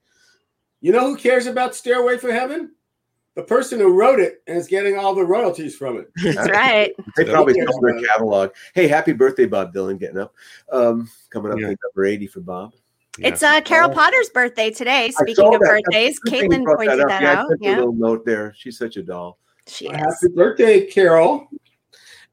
You 0.82 0.92
know 0.92 1.08
who 1.08 1.18
cares 1.18 1.48
about 1.48 1.76
Stairway 1.76 2.18
for 2.18 2.32
Heaven? 2.32 2.72
The 3.36 3.44
person 3.44 3.80
who 3.80 3.94
wrote 3.94 4.20
it 4.20 4.42
and 4.48 4.58
is 4.58 4.68
getting 4.68 4.98
all 4.98 5.14
the 5.16 5.24
royalties 5.24 5.76
from 5.76 5.98
it. 5.98 6.12
that's 6.36 6.50
right. 6.50 6.92
They 7.16 7.26
probably 7.26 7.56
Yeah. 7.58 7.66
sold 7.70 7.84
their 7.84 8.00
catalog. 8.00 8.50
Hey, 8.74 8.88
happy 8.88 9.14
birthday, 9.14 9.46
Bob 9.46 9.74
Dylan, 9.74 10.00
getting 10.00 10.18
up. 10.18 10.34
Um, 10.72 11.10
coming 11.32 11.52
up 11.52 11.60
Yeah. 11.60 11.68
to 11.68 11.78
number 11.84 12.06
80 12.06 12.28
for 12.28 12.40
Bob. 12.42 12.74
It's 13.20 13.42
uh, 13.42 13.62
Carol 13.62 13.90
Potter's 13.90 14.30
birthday 14.30 14.70
today. 14.70 15.10
Speaking 15.12 15.46
of 15.54 15.60
that. 15.62 15.82
birthdays, 15.86 16.20
Good 16.20 16.32
thing 16.32 16.52
you 16.52 16.60
Caitlin 16.60 16.76
pointed 16.76 17.00
up. 17.00 17.08
that 17.10 17.22
Yeah, 17.24 17.32
I 17.32 17.36
out. 17.36 17.48
sent 17.50 17.62
a 17.62 17.64
Yeah, 17.66 17.76
little 17.78 17.94
note 17.94 18.26
there. 18.26 18.54
She's 18.56 18.78
such 18.78 18.98
a 18.98 19.04
doll. 19.04 19.40
she 19.68 19.86
is. 19.88 19.96
Happy 19.96 20.28
birthday, 20.36 20.86
Carol. 20.86 21.48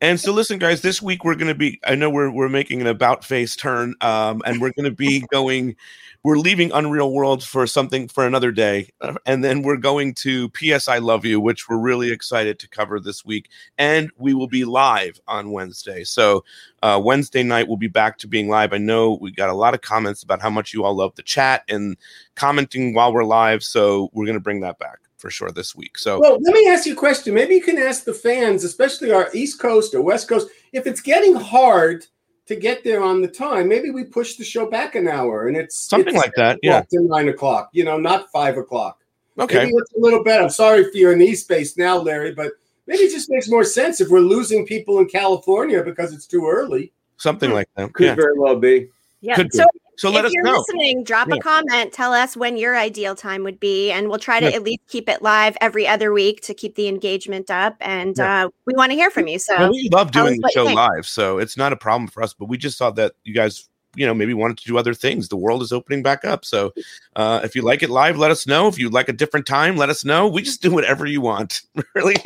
And 0.05 0.21
so, 0.21 0.35
listen, 0.35 0.59
guys, 0.59 0.83
this 0.83 1.01
week 1.01 1.25
we're 1.25 1.35
going 1.35 1.49
to 1.49 1.55
be, 1.55 1.81
I 1.87 1.95
know 1.95 2.11
we're, 2.11 2.31
we're 2.31 2.51
making 2.51 2.83
an 2.83 2.87
about 2.87 3.25
face 3.25 3.57
turn, 3.57 3.95
um, 4.03 4.43
and 4.45 4.61
we're 4.61 4.73
going 4.77 4.85
to 4.85 4.95
be 4.95 5.21
going, 5.33 5.77
we're 6.23 6.37
leaving 6.37 6.71
Unreal 6.73 7.11
World 7.11 7.43
for 7.43 7.67
something 7.67 8.09
for 8.09 8.27
another 8.27 8.53
day. 8.53 8.91
uh, 9.01 9.15
And 9.25 9.43
then 9.43 9.63
we're 9.63 9.79
going 9.79 10.13
to 10.17 10.51
PS 10.51 10.89
I 10.89 10.99
Love 10.99 11.25
You, 11.25 11.41
which 11.41 11.71
we're 11.71 11.79
really 11.79 12.13
excited 12.13 12.59
to 12.59 12.69
cover 12.69 13.01
this 13.01 13.25
week. 13.25 13.49
And 13.79 14.11
we 14.19 14.35
will 14.35 14.47
be 14.47 14.67
live 14.67 15.19
on 15.27 15.53
Wednesday. 15.53 16.05
So, 16.05 16.45
uh, 16.83 17.01
Wednesday 17.03 17.43
night 17.43 17.67
we'll 17.67 17.79
be 17.79 17.89
back 17.89 18.19
to 18.19 18.29
being 18.29 18.51
live. 18.51 18.75
I 18.75 18.79
know 18.79 19.15
we 19.15 19.31
got 19.31 19.49
a 19.49 19.55
lot 19.55 19.73
of 19.73 19.81
comments 19.81 20.23
about 20.23 20.43
how 20.43 20.51
much 20.51 20.75
you 20.75 20.85
all 20.85 20.95
love 20.95 21.15
the 21.15 21.23
chat 21.23 21.63
and 21.71 21.97
commenting 22.35 22.93
while 22.93 23.11
we're 23.11 23.25
live. 23.25 23.63
So, 23.63 24.11
we're 24.13 24.27
going 24.27 24.37
to 24.37 24.41
bring 24.41 24.61
that 24.61 24.79
back 24.79 24.99
for 25.25 25.31
sure 25.31 25.50
this 25.50 25.75
week. 25.75 25.97
So, 25.97 26.21
Well, 26.21 26.37
let 26.38 26.52
me 26.52 26.69
ask 26.69 26.85
you 26.85 26.93
a 26.93 26.97
question. 26.97 27.33
Maybe 27.33 27.54
you 27.54 27.62
can 27.62 27.78
ask 27.78 28.04
the 28.04 28.12
fans, 28.12 28.62
especially 28.62 29.11
our 29.11 29.31
East 29.33 29.59
Coast 29.59 29.95
or 29.95 30.02
West 30.02 30.28
Coast, 30.28 30.49
if 30.75 30.87
it's 30.87 31.00
getting 31.00 31.35
hard 31.35 32.04
to 32.45 32.54
get 32.54 32.85
there 32.85 33.02
on 33.02 33.23
the 33.23 33.28
time. 33.28 33.66
Maybe 33.66 33.88
we 33.88 34.04
push 34.04 34.37
the 34.37 34.45
show 34.45 34.69
back 34.69 34.97
an 34.97 35.09
hour, 35.09 35.49
and 35.49 35.57
it's 35.57 35.78
something 35.78 36.14
it's 36.14 36.23
like 36.23 36.35
that. 36.37 36.59
Yeah. 36.62 36.81
o'clock 36.81 36.88
to 36.90 37.09
nine 37.09 37.28
o'clock. 37.31 37.71
You 37.73 37.85
know, 37.85 37.97
not 37.97 38.31
five 38.33 38.59
o'clock. 38.59 39.00
Okay. 39.38 39.61
Maybe 39.61 39.73
it's 39.75 39.95
a 39.95 39.99
little 39.99 40.23
better. 40.23 40.43
I'm 40.43 40.50
sorry 40.50 40.81
if 40.83 40.95
you're 40.95 41.14
in 41.14 41.21
the 41.21 41.25
East 41.25 41.45
Space 41.45 41.78
now, 41.78 41.97
Larry, 41.97 42.35
but 42.35 42.52
maybe 42.87 43.04
it 43.04 43.11
just 43.11 43.31
makes 43.31 43.49
more 43.49 43.64
sense 43.64 44.02
if 44.02 44.11
we're 44.11 44.21
losing 44.21 44.66
people 44.66 44.99
in 44.99 45.07
California 45.07 45.83
because 45.83 46.12
it's 46.12 46.26
too 46.26 46.47
early. 46.47 46.93
Something 47.16 47.49
hmm. 47.49 47.57
like 47.57 47.69
that. 47.76 47.95
Could 47.95 48.04
Yeah. 48.04 48.14
very 48.14 48.38
well 48.38 48.57
be. 48.57 48.90
Yeah. 49.23 49.37
Could 49.37 49.49
be. 49.49 49.61
So 49.97 50.09
So 50.09 50.15
let 50.15 50.25
if 50.25 50.27
us 50.29 50.33
you're 50.35 50.45
know. 50.45 50.59
listening, 50.59 51.05
drop 51.05 51.29
Yeah. 51.29 51.37
a 51.37 51.41
comment. 51.41 51.93
Tell 51.93 52.13
us 52.13 52.37
when 52.37 52.57
your 52.57 52.77
ideal 52.77 53.15
time 53.15 53.45
would 53.45 53.61
be, 53.61 53.91
and 53.91 54.09
we'll 54.09 54.19
try 54.19 54.41
to 54.41 54.51
Yeah. 54.51 54.57
at 54.57 54.63
least 54.63 54.81
keep 54.89 55.09
it 55.09 55.23
live 55.23 55.57
every 55.61 55.87
other 55.87 56.13
week 56.13 56.41
to 56.43 56.55
keep 56.55 56.75
the 56.75 56.89
engagement 56.89 57.51
up. 57.51 57.77
And 57.81 58.19
uh, 58.19 58.49
we 58.67 58.75
want 58.75 58.91
to 58.91 58.97
hear 58.97 59.11
from 59.11 59.29
you. 59.29 59.39
So 59.39 59.57
Well, 59.57 59.71
we 59.71 59.89
love 59.93 60.11
doing 60.11 60.41
the 60.41 60.51
show 60.53 60.65
live, 60.65 61.07
so 61.07 61.39
it's 61.39 61.57
not 61.57 61.73
a 61.73 61.77
problem 61.77 62.09
for 62.09 62.23
us. 62.23 62.35
But 62.35 62.47
we 62.47 62.59
just 62.59 62.79
thought 62.79 62.97
that 62.97 63.13
you 63.23 63.35
guys, 63.35 63.69
you 63.97 64.07
know, 64.07 64.15
maybe 64.15 64.35
wanted 64.35 64.59
to 64.59 64.65
do 64.65 64.77
other 64.79 64.95
things. 64.95 65.29
The 65.29 65.37
world 65.37 65.63
is 65.63 65.73
opening 65.73 66.03
back 66.03 66.25
up, 66.25 66.45
so 66.45 66.73
uh, 67.17 67.41
if 67.45 67.55
you 67.55 67.63
like 67.63 67.83
it 67.83 67.91
live, 67.91 68.17
let 68.19 68.31
us 68.31 68.47
know. 68.47 68.69
If 68.69 68.79
you 68.79 68.91
like 68.91 69.09
a 69.09 69.13
different 69.13 69.47
time, 69.47 69.77
let 69.77 69.91
us 69.91 70.05
know. 70.05 70.29
We 70.29 70.43
just 70.43 70.63
do 70.63 70.71
whatever 70.71 71.07
you 71.07 71.21
want, 71.21 71.63
really, 71.95 72.17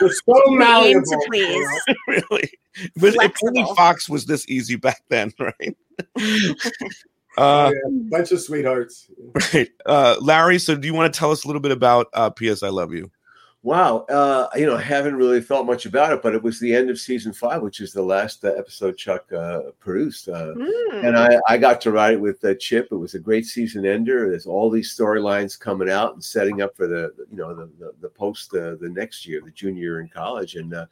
We're 0.00 0.12
so 0.12 0.42
malleable. 0.50 1.02
to 1.02 1.24
please. 1.30 1.68
really. 2.08 2.50
But 2.96 3.14
if 3.16 3.32
only 3.44 3.64
Fox 3.74 4.08
was 4.08 4.26
this 4.26 4.48
easy 4.48 4.76
back 4.76 5.02
then, 5.08 5.32
right? 5.40 5.76
Oh, 7.38 7.66
uh, 7.66 7.70
yeah. 7.72 7.90
Bunch 8.10 8.32
of 8.32 8.40
sweethearts. 8.40 9.08
right, 9.52 9.68
uh, 9.84 10.16
Larry. 10.20 10.58
So, 10.58 10.74
do 10.74 10.86
you 10.86 10.94
want 10.94 11.12
to 11.12 11.18
tell 11.18 11.30
us 11.30 11.44
a 11.44 11.46
little 11.46 11.60
bit 11.60 11.72
about 11.72 12.08
uh, 12.14 12.30
"P.S. 12.30 12.62
I 12.62 12.68
Love 12.68 12.92
You"? 12.92 13.10
Wow. 13.66 14.06
Uh, 14.08 14.46
you 14.54 14.64
know, 14.64 14.76
I 14.76 14.80
haven't 14.80 15.16
really 15.16 15.40
thought 15.40 15.66
much 15.66 15.86
about 15.86 16.12
it, 16.12 16.22
but 16.22 16.36
it 16.36 16.42
was 16.44 16.60
the 16.60 16.72
end 16.72 16.88
of 16.88 17.00
season 17.00 17.32
five, 17.32 17.62
which 17.62 17.80
is 17.80 17.92
the 17.92 18.00
last 18.00 18.44
uh, 18.44 18.52
episode 18.56 18.96
Chuck 18.96 19.24
uh, 19.32 19.62
produced. 19.80 20.28
Uh, 20.28 20.54
Mm. 20.54 21.04
and 21.04 21.18
I, 21.18 21.40
I 21.48 21.58
got 21.58 21.80
to 21.80 21.90
write 21.90 22.12
it 22.14 22.20
with 22.20 22.44
uh, 22.44 22.54
Chip. 22.60 22.86
It 22.92 22.96
was 22.96 23.14
a 23.14 23.18
great 23.18 23.44
season 23.44 23.84
ender. 23.84 24.30
There's 24.30 24.46
all 24.46 24.70
these 24.70 24.96
storylines 24.96 25.58
coming 25.58 25.90
out 25.90 26.14
and 26.14 26.22
setting 26.22 26.62
up 26.62 26.76
for 26.76 26.86
the 26.86 27.12
you 27.28 27.36
know 27.38 27.56
the 27.56 27.68
the, 27.80 27.92
the 28.02 28.08
post 28.08 28.54
uh, 28.54 28.76
the 28.80 28.88
next 28.88 29.26
year, 29.26 29.40
the 29.44 29.50
junior 29.50 29.82
year 29.82 30.00
in 30.00 30.08
college, 30.10 30.54
and 30.54 30.72
uh, 30.72 30.86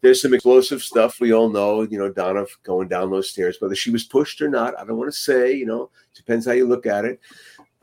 there's 0.00 0.20
some 0.20 0.34
explosive 0.34 0.82
stuff 0.82 1.20
we 1.20 1.32
all 1.32 1.48
know. 1.48 1.82
You 1.82 1.98
know, 2.00 2.10
Donna 2.10 2.44
going 2.64 2.88
down 2.88 3.12
those 3.12 3.30
stairs, 3.30 3.58
whether 3.60 3.76
she 3.76 3.92
was 3.92 4.02
pushed 4.02 4.42
or 4.42 4.48
not, 4.48 4.76
I 4.76 4.84
don't 4.84 4.98
want 4.98 5.12
to 5.12 5.16
say. 5.16 5.52
You 5.52 5.66
know, 5.66 5.90
depends 6.12 6.44
how 6.44 6.52
you 6.52 6.66
look 6.66 6.86
at 6.86 7.04
it. 7.04 7.20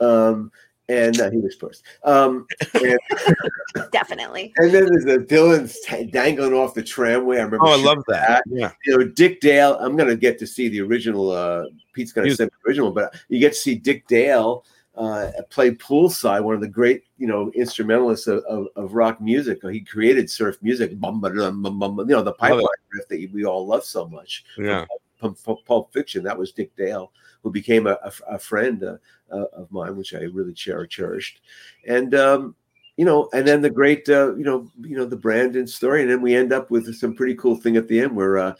Um, 0.00 0.52
and 0.88 1.20
uh, 1.20 1.30
he 1.30 1.38
was 1.38 1.54
pushed. 1.56 1.82
Um, 2.04 2.46
and, 2.74 2.98
Definitely. 3.92 4.52
and 4.58 4.72
then 4.72 4.86
there's 4.86 5.04
the 5.04 5.18
Dylan's 5.18 5.80
t- 5.80 6.04
dangling 6.04 6.52
off 6.52 6.74
the 6.74 6.82
tramway. 6.82 7.38
I 7.38 7.42
remember. 7.42 7.66
Oh, 7.66 7.72
I 7.72 7.82
love 7.82 8.04
that. 8.08 8.42
Yeah, 8.46 8.70
you 8.86 8.98
know, 8.98 9.04
Dick 9.06 9.40
Dale. 9.40 9.76
I'm 9.80 9.96
going 9.96 10.08
to 10.08 10.16
get 10.16 10.38
to 10.40 10.46
see 10.46 10.68
the 10.68 10.80
original. 10.82 11.30
Uh, 11.30 11.64
Pete's 11.92 12.12
going 12.12 12.24
to 12.24 12.28
He's- 12.30 12.38
send 12.38 12.50
the 12.50 12.68
original, 12.68 12.92
but 12.92 13.14
you 13.28 13.38
get 13.38 13.52
to 13.52 13.58
see 13.58 13.74
Dick 13.74 14.06
Dale 14.08 14.64
uh, 14.96 15.30
play 15.50 15.70
poolside. 15.72 16.42
One 16.42 16.54
of 16.54 16.60
the 16.60 16.68
great, 16.68 17.04
you 17.18 17.26
know, 17.26 17.50
instrumentalists 17.54 18.26
of, 18.26 18.44
of, 18.44 18.68
of 18.76 18.94
rock 18.94 19.20
music. 19.20 19.60
He 19.68 19.80
created 19.80 20.30
surf 20.30 20.56
music. 20.62 20.98
Bum, 21.00 21.20
ba, 21.20 21.34
dum, 21.34 21.62
bum, 21.62 21.78
bum, 21.78 21.98
you 22.00 22.04
know, 22.14 22.22
the 22.22 22.32
pipeline 22.32 22.62
riff 22.92 23.08
that 23.08 23.30
we 23.32 23.44
all 23.44 23.66
love 23.66 23.84
so 23.84 24.06
much. 24.08 24.44
yeah. 24.58 24.84
Pulp, 25.18 25.42
Pulp- 25.44 25.64
Pulp 25.64 25.92
Fiction. 25.92 26.24
That 26.24 26.38
was 26.38 26.52
Dick 26.52 26.74
Dale, 26.76 27.12
who 27.42 27.50
became 27.50 27.86
a, 27.86 27.98
a, 28.04 28.12
a 28.34 28.38
friend 28.38 28.82
uh, 28.82 28.96
uh, 29.30 29.46
of 29.52 29.70
mine, 29.70 29.96
which 29.96 30.14
I 30.14 30.20
really 30.20 30.54
cher- 30.54 30.86
cherished. 30.86 31.40
And 31.86 32.14
um, 32.14 32.54
you 32.96 33.04
know, 33.04 33.28
and 33.32 33.46
then 33.46 33.60
the 33.60 33.70
great, 33.70 34.08
uh, 34.08 34.34
you 34.36 34.44
know, 34.44 34.70
you 34.80 34.96
know, 34.96 35.04
the 35.04 35.16
Brandon 35.16 35.66
story, 35.66 36.02
and 36.02 36.10
then 36.10 36.22
we 36.22 36.34
end 36.34 36.52
up 36.52 36.70
with 36.70 36.94
some 36.94 37.14
pretty 37.14 37.34
cool 37.34 37.56
thing 37.56 37.76
at 37.76 37.88
the 37.88 38.00
end 38.00 38.14
where 38.14 38.38
uh, 38.38 38.54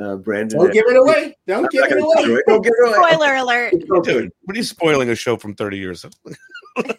uh, 0.00 0.16
Brandon. 0.16 0.58
Don't 0.58 0.72
give 0.72 0.86
it 0.86 0.96
away. 0.96 1.36
Don't 1.46 1.64
I'm 1.64 1.70
give 1.70 1.84
it 1.84 2.02
away. 2.02 2.24
do 2.24 2.36
it. 2.36 2.44
Don't 2.46 2.62
give 2.62 2.72
it 2.76 2.88
away. 2.88 3.10
Spoiler 3.10 3.36
alert. 3.36 3.70
Dude, 4.04 4.32
what 4.42 4.54
are 4.54 4.58
you 4.58 4.64
spoiling 4.64 5.10
a 5.10 5.14
show 5.14 5.36
from 5.36 5.54
30 5.54 5.78
years 5.78 6.04
ago? 6.04 6.14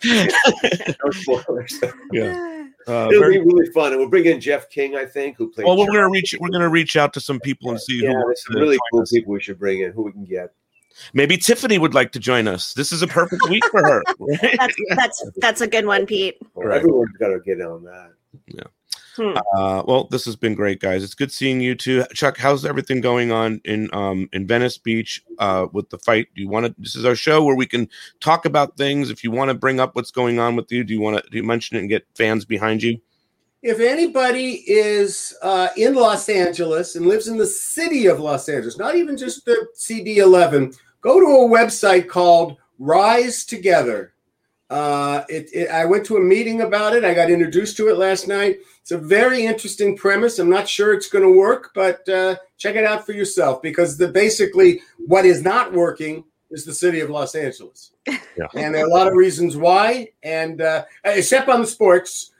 No 0.03 1.11
spoilers. 1.11 1.81
yeah. 2.11 2.50
Uh, 2.87 3.07
It'll 3.09 3.21
very- 3.21 3.37
be 3.39 3.45
really 3.45 3.69
fun, 3.71 3.91
and 3.91 3.99
we'll 3.99 4.09
bring 4.09 4.25
in 4.25 4.39
Jeff 4.41 4.69
King, 4.69 4.95
I 4.95 5.05
think, 5.05 5.37
who 5.37 5.49
plays. 5.51 5.65
well, 5.65 5.77
we're 5.77 5.85
gonna 5.87 6.09
reach 6.09 6.35
we're 6.39 6.49
gonna 6.49 6.69
reach 6.69 6.95
out 6.97 7.13
to 7.13 7.19
some 7.21 7.39
people 7.39 7.69
and 7.69 7.79
see 7.81 7.97
Yeah, 8.01 8.07
who 8.09 8.13
there's 8.13 8.23
wants 8.25 8.43
some 8.47 8.55
really 8.61 8.77
cool 8.91 9.01
us. 9.01 9.11
people 9.11 9.33
we 9.33 9.41
should 9.41 9.59
bring 9.59 9.81
in. 9.81 9.91
Who 9.91 10.03
we 10.03 10.11
can 10.11 10.25
get? 10.25 10.51
Maybe 11.13 11.37
Tiffany 11.37 11.77
would 11.77 11.93
like 11.93 12.11
to 12.11 12.19
join 12.19 12.47
us. 12.47 12.73
This 12.73 12.91
is 12.91 13.01
a 13.01 13.07
perfect 13.07 13.47
week 13.49 13.63
for 13.71 13.81
her. 13.81 14.03
right? 14.19 14.55
That's 14.59 14.75
that's 14.95 15.23
that's 15.37 15.61
a 15.61 15.67
good 15.67 15.85
one, 15.85 16.05
Pete. 16.05 16.37
Well, 16.53 16.67
Right. 16.67 16.77
Everyone's 16.79 17.15
got 17.17 17.29
to 17.29 17.39
get 17.45 17.61
on 17.61 17.83
that. 17.85 18.11
Uh, 19.17 19.83
well, 19.85 20.07
this 20.09 20.25
has 20.25 20.35
been 20.35 20.55
great, 20.55 20.79
guys. 20.79 21.03
It's 21.03 21.13
good 21.13 21.31
seeing 21.31 21.59
you 21.59 21.75
too. 21.75 22.05
Chuck, 22.13 22.37
how's 22.37 22.65
everything 22.65 23.01
going 23.01 23.31
on 23.31 23.61
in 23.65 23.89
um 23.93 24.29
in 24.33 24.47
Venice 24.47 24.77
Beach 24.77 25.23
uh 25.39 25.67
with 25.73 25.89
the 25.89 25.97
fight? 25.99 26.27
Do 26.35 26.41
you 26.41 26.49
want 26.49 26.65
to? 26.65 26.75
This 26.77 26.95
is 26.95 27.05
our 27.05 27.15
show 27.15 27.43
where 27.43 27.55
we 27.55 27.65
can 27.65 27.89
talk 28.19 28.45
about 28.45 28.77
things. 28.77 29.09
If 29.09 29.23
you 29.23 29.31
want 29.31 29.49
to 29.49 29.53
bring 29.55 29.79
up 29.79 29.95
what's 29.95 30.11
going 30.11 30.39
on 30.39 30.55
with 30.55 30.71
you, 30.71 30.83
do 30.83 30.93
you 30.93 31.01
want 31.01 31.23
to 31.23 31.29
do 31.29 31.37
you 31.37 31.43
mention 31.43 31.77
it 31.77 31.81
and 31.81 31.89
get 31.89 32.05
fans 32.15 32.45
behind 32.45 32.83
you? 32.83 32.99
If 33.61 33.79
anybody 33.79 34.63
is 34.65 35.37
uh, 35.43 35.67
in 35.77 35.93
Los 35.93 36.29
Angeles 36.29 36.95
and 36.95 37.05
lives 37.05 37.27
in 37.27 37.37
the 37.37 37.45
city 37.45 38.07
of 38.07 38.19
Los 38.19 38.49
Angeles, 38.49 38.79
not 38.79 38.95
even 38.95 39.15
just 39.15 39.45
the 39.45 39.67
CD11, 39.77 40.75
go 41.01 41.19
to 41.19 41.25
a 41.25 41.49
website 41.49 42.07
called 42.07 42.57
Rise 42.79 43.45
Together. 43.45 44.13
Uh, 44.71 45.25
it, 45.27 45.49
it, 45.53 45.69
I 45.69 45.83
went 45.83 46.05
to 46.05 46.15
a 46.15 46.21
meeting 46.21 46.61
about 46.61 46.95
it. 46.95 47.03
I 47.03 47.13
got 47.13 47.29
introduced 47.29 47.75
to 47.75 47.89
it 47.89 47.97
last 47.97 48.29
night. 48.29 48.59
It's 48.79 48.91
a 48.91 48.97
very 48.97 49.45
interesting 49.45 49.97
premise. 49.97 50.39
I'm 50.39 50.49
not 50.49 50.69
sure 50.69 50.93
it's 50.93 51.09
going 51.09 51.25
to 51.25 51.37
work, 51.37 51.71
but 51.75 52.07
uh, 52.07 52.37
check 52.57 52.75
it 52.77 52.85
out 52.85 53.05
for 53.05 53.11
yourself 53.11 53.61
because 53.61 53.97
the 53.97 54.07
basically 54.07 54.79
what 54.97 55.25
is 55.25 55.43
not 55.43 55.73
working 55.73 56.23
is 56.51 56.63
the 56.63 56.73
city 56.73 57.01
of 57.01 57.09
Los 57.09 57.35
Angeles, 57.35 57.91
Yeah. 58.07 58.15
and 58.55 58.73
there 58.73 58.85
are 58.85 58.87
a 58.87 58.93
lot 58.93 59.07
of 59.07 59.13
reasons 59.13 59.57
why. 59.57 60.07
And 60.23 60.61
uh, 60.61 60.85
except 61.03 61.49
on 61.49 61.59
the 61.61 61.67
sports, 61.67 62.31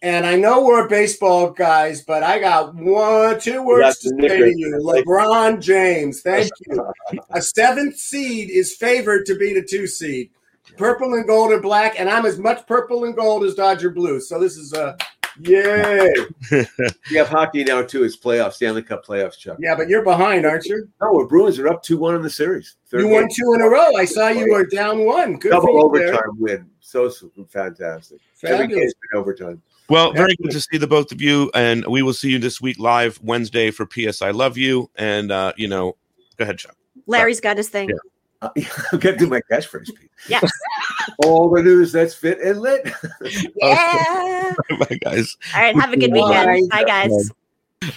and 0.00 0.24
I 0.24 0.36
know 0.36 0.64
we're 0.64 0.88
baseball 0.88 1.50
guys, 1.50 2.02
but 2.02 2.22
I 2.22 2.38
got 2.38 2.72
one, 2.76 3.40
two 3.40 3.64
words 3.64 3.98
to 4.00 4.10
say 4.10 4.28
to 4.28 4.52
you. 4.56 4.78
LeBron 4.80 5.60
James, 5.60 6.20
thank 6.20 6.52
you. 6.68 6.92
A 7.30 7.42
seventh 7.42 7.96
seed 7.96 8.48
is 8.48 8.76
favored 8.76 9.26
to 9.26 9.36
be 9.36 9.54
the 9.54 9.62
two 9.62 9.88
seed. 9.88 10.30
Purple 10.78 11.14
and 11.14 11.26
gold 11.26 11.52
and 11.52 11.60
black, 11.62 11.98
and 11.98 12.08
I'm 12.08 12.24
as 12.24 12.38
much 12.38 12.66
purple 12.66 13.04
and 13.04 13.14
gold 13.16 13.44
as 13.44 13.54
Dodger 13.54 13.90
blue. 13.90 14.20
So 14.20 14.38
this 14.38 14.56
is 14.56 14.72
a 14.72 14.96
yay. 15.40 16.08
You 17.10 17.18
have 17.18 17.28
hockey 17.28 17.64
now 17.64 17.82
too. 17.82 18.04
It's 18.04 18.16
playoffs, 18.16 18.54
Stanley 18.54 18.82
Cup 18.82 19.04
playoffs, 19.04 19.36
Chuck. 19.38 19.56
Yeah, 19.60 19.74
but 19.74 19.88
you're 19.88 20.04
behind, 20.04 20.46
aren't 20.46 20.64
you? 20.66 20.88
No, 21.00 21.20
the 21.20 21.26
Bruins 21.26 21.58
are 21.58 21.68
up 21.68 21.82
two 21.82 21.96
one 21.98 22.14
in 22.14 22.22
the 22.22 22.30
series. 22.30 22.76
Third 22.88 23.00
You 23.00 23.08
won 23.08 23.22
game. 23.22 23.28
two 23.38 23.52
in 23.54 23.60
a 23.62 23.68
row. 23.68 23.94
I 23.96 24.04
saw 24.04 24.28
you 24.28 24.50
were 24.52 24.66
down 24.66 25.04
one. 25.04 25.36
Good 25.38 25.52
for 25.52 25.60
double 25.60 25.92
you, 25.94 25.98
Derek. 26.00 26.14
overtime 26.14 26.36
win. 26.40 26.70
So, 26.80 27.08
so 27.08 27.30
fantastic. 27.48 28.18
Every 28.44 28.58
Fabulous. 28.58 28.80
game's 28.80 28.94
been 29.12 29.20
overtime. 29.20 29.62
Well, 29.90 30.12
very 30.12 30.34
good 30.42 30.50
to 30.52 30.60
see 30.60 30.76
the 30.76 30.86
both 30.86 31.12
of 31.12 31.20
you, 31.22 31.50
and 31.54 31.84
we 31.86 32.02
will 32.02 32.12
see 32.12 32.30
you 32.30 32.38
this 32.38 32.60
week 32.60 32.78
live 32.78 33.18
Wednesday 33.22 33.70
for 33.70 33.86
PS 33.86 34.20
I 34.22 34.30
Love 34.30 34.56
You. 34.58 34.90
And 34.96 35.32
uh, 35.32 35.52
you 35.56 35.66
know, 35.68 35.96
go 36.36 36.42
ahead, 36.44 36.58
Chuck. 36.58 36.76
Larry's 37.06 37.40
got 37.40 37.56
his 37.56 37.68
thing. 37.70 37.88
Yeah. 37.88 37.96
Uh, 38.40 38.50
I'm 38.92 38.98
gonna 38.98 39.16
do 39.16 39.26
my 39.26 39.40
catchphrase. 39.50 39.86
Pete. 39.86 40.10
Yes. 40.28 40.50
All 41.24 41.50
the 41.50 41.62
news 41.62 41.92
that's 41.92 42.14
fit 42.14 42.40
and 42.40 42.60
lit. 42.60 42.88
Yeah. 43.56 44.54
Bye, 44.78 44.98
guys. 45.00 45.36
All 45.54 45.62
right. 45.62 45.74
Have 45.74 45.92
a 45.92 45.96
good 45.96 46.12
weekend. 46.12 46.68
Bye, 46.70 46.84
guys. 46.84 47.30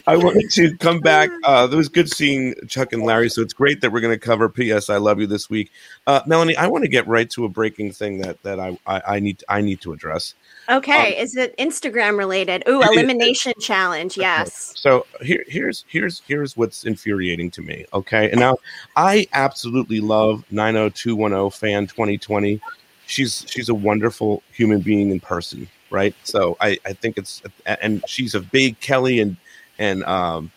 I 0.05 0.15
wanted 0.15 0.49
to 0.51 0.77
come 0.77 0.99
back. 0.99 1.29
Uh, 1.43 1.67
it 1.71 1.75
was 1.75 1.89
good 1.89 2.09
seeing 2.09 2.53
Chuck 2.67 2.93
and 2.93 3.03
Larry. 3.03 3.29
So 3.29 3.41
it's 3.41 3.53
great 3.53 3.81
that 3.81 3.91
we're 3.91 4.01
going 4.01 4.17
to 4.17 4.19
cover 4.19 4.49
PS 4.49 4.89
I 4.89 4.97
Love 4.97 5.19
You 5.19 5.27
this 5.27 5.49
week. 5.49 5.71
Uh, 6.07 6.21
Melanie, 6.25 6.55
I 6.55 6.67
want 6.67 6.83
to 6.83 6.89
get 6.89 7.07
right 7.07 7.29
to 7.31 7.45
a 7.45 7.49
breaking 7.49 7.91
thing 7.91 8.19
that 8.19 8.41
that 8.43 8.59
I 8.59 8.77
I, 8.85 9.01
I 9.07 9.19
need 9.19 9.43
I 9.49 9.61
need 9.61 9.81
to 9.81 9.93
address. 9.93 10.33
Okay. 10.71 11.19
Is 11.19 11.35
it 11.35 11.55
Instagram 11.57 12.17
related? 12.17 12.63
Ooh, 12.67 12.81
Um, 12.81 12.83
It 12.83 12.93
elimination 12.93 13.53
challenge. 13.59 14.17
Yes. 14.17 14.73
So 14.75 15.05
here, 15.21 15.43
here's 15.47 15.83
here's 15.87 16.21
here's 16.27 16.55
what's 16.55 16.85
infuriating 16.85 17.51
to 17.51 17.61
me. 17.61 17.85
Okay, 17.93 18.31
and 18.31 18.39
now 18.39 18.57
I 18.95 19.27
absolutely 19.33 19.99
love 19.99 20.45
90210 20.51 21.51
fan 21.51 21.87
2020. 21.87 22.61
She's 23.07 23.45
she's 23.47 23.69
a 23.69 23.75
wonderful 23.75 24.41
human 24.53 24.79
being 24.79 25.11
in 25.11 25.19
person, 25.19 25.67
right? 25.89 26.15
So 26.23 26.55
I 26.61 26.79
I 26.85 26.93
think 26.93 27.17
it's 27.17 27.41
and 27.65 28.01
she's 28.07 28.33
a 28.35 28.39
big 28.39 28.79
Kelly 28.79 29.19
and 29.19 29.35
and 29.77 30.03
um, 30.05 30.51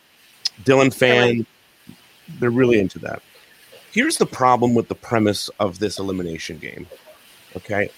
Dylan 0.63 0.95
fan. 0.95 1.47
They're 2.39 2.51
really 2.51 2.79
into 2.79 2.99
that. 3.01 3.23
Here's 3.93 4.17
the 4.17 4.27
problem 4.27 4.75
with 4.75 4.89
the 4.89 4.95
premise 4.95 5.49
of 5.61 5.79
this 5.79 5.99
elimination 5.99 6.59
game. 6.59 6.87
Okay, 7.57 7.91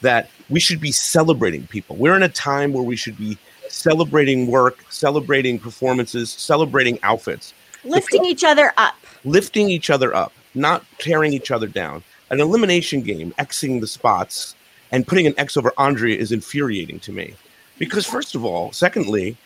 that 0.00 0.30
we 0.48 0.60
should 0.60 0.80
be 0.80 0.92
celebrating 0.92 1.66
people. 1.66 1.96
We're 1.96 2.16
in 2.16 2.22
a 2.22 2.28
time 2.28 2.72
where 2.72 2.82
we 2.82 2.96
should 2.96 3.18
be 3.18 3.36
celebrating 3.68 4.46
work, 4.46 4.84
celebrating 4.90 5.58
performances, 5.58 6.30
celebrating 6.30 6.98
outfits, 7.02 7.52
Lifting 7.84 8.24
each 8.24 8.44
other 8.44 8.72
up. 8.76 8.94
lifting 9.24 9.68
each 9.70 9.90
other 9.90 10.14
up, 10.14 10.32
not 10.54 10.84
tearing 10.98 11.32
each 11.32 11.50
other 11.50 11.66
down. 11.66 12.02
An 12.30 12.40
elimination 12.40 13.02
game, 13.02 13.32
Xing 13.38 13.80
the 13.80 13.86
spots 13.86 14.54
and 14.90 15.06
putting 15.06 15.26
an 15.26 15.34
X 15.38 15.56
over 15.56 15.72
Andrea 15.78 16.16
is 16.16 16.32
infuriating 16.32 16.98
to 17.00 17.12
me. 17.12 17.34
Because, 17.78 18.04
first 18.06 18.34
of 18.34 18.44
all, 18.44 18.72
secondly, 18.72 19.36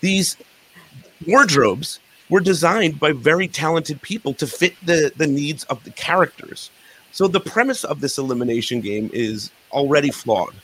these 0.00 0.36
wardrobes 1.26 2.00
were 2.30 2.40
designed 2.40 2.98
by 2.98 3.12
very 3.12 3.46
talented 3.46 4.00
people 4.02 4.32
to 4.34 4.46
fit 4.46 4.74
the, 4.84 5.12
the 5.16 5.26
needs 5.26 5.64
of 5.64 5.82
the 5.84 5.90
characters. 5.90 6.70
So 7.12 7.28
the 7.28 7.40
premise 7.40 7.84
of 7.84 8.00
this 8.00 8.16
elimination 8.18 8.80
game 8.80 9.10
is 9.12 9.50
already 9.72 10.10
flawed. 10.10 10.54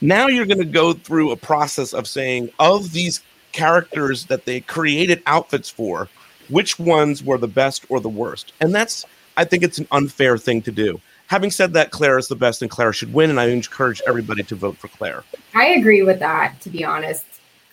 Now 0.00 0.26
you're 0.26 0.46
going 0.46 0.58
to 0.58 0.64
go 0.64 0.92
through 0.92 1.30
a 1.30 1.36
process 1.36 1.92
of 1.92 2.08
saying, 2.08 2.50
of 2.58 2.92
these 2.92 3.22
characters 3.52 4.26
that 4.26 4.44
they 4.46 4.60
created 4.60 5.22
outfits 5.26 5.70
for, 5.70 6.08
which 6.48 6.78
ones 6.78 7.22
were 7.22 7.38
the 7.38 7.46
best 7.46 7.86
or 7.88 8.00
the 8.00 8.08
worst? 8.08 8.52
And 8.60 8.74
that's, 8.74 9.04
I 9.36 9.44
think 9.44 9.62
it's 9.62 9.78
an 9.78 9.86
unfair 9.92 10.38
thing 10.38 10.60
to 10.62 10.72
do. 10.72 11.00
Having 11.28 11.52
said 11.52 11.72
that, 11.74 11.92
Claire 11.92 12.18
is 12.18 12.28
the 12.28 12.34
best 12.34 12.62
and 12.62 12.70
Claire 12.70 12.92
should 12.92 13.14
win. 13.14 13.30
And 13.30 13.38
I 13.38 13.46
encourage 13.46 14.02
everybody 14.06 14.42
to 14.42 14.54
vote 14.54 14.76
for 14.76 14.88
Claire. 14.88 15.22
I 15.54 15.66
agree 15.68 16.02
with 16.02 16.18
that, 16.18 16.60
to 16.62 16.68
be 16.68 16.84
honest. 16.84 17.24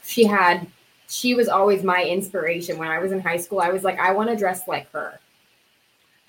She 0.06 0.24
had, 0.24 0.68
she 1.08 1.34
was 1.34 1.50
always 1.50 1.84
my 1.84 2.04
inspiration. 2.04 2.78
When 2.78 2.88
I 2.88 3.00
was 3.00 3.12
in 3.12 3.20
high 3.20 3.38
school, 3.38 3.60
I 3.60 3.70
was 3.70 3.84
like, 3.84 4.00
I 4.00 4.12
want 4.12 4.30
to 4.30 4.36
dress 4.36 4.68
like 4.68 4.90
her. 4.92 5.20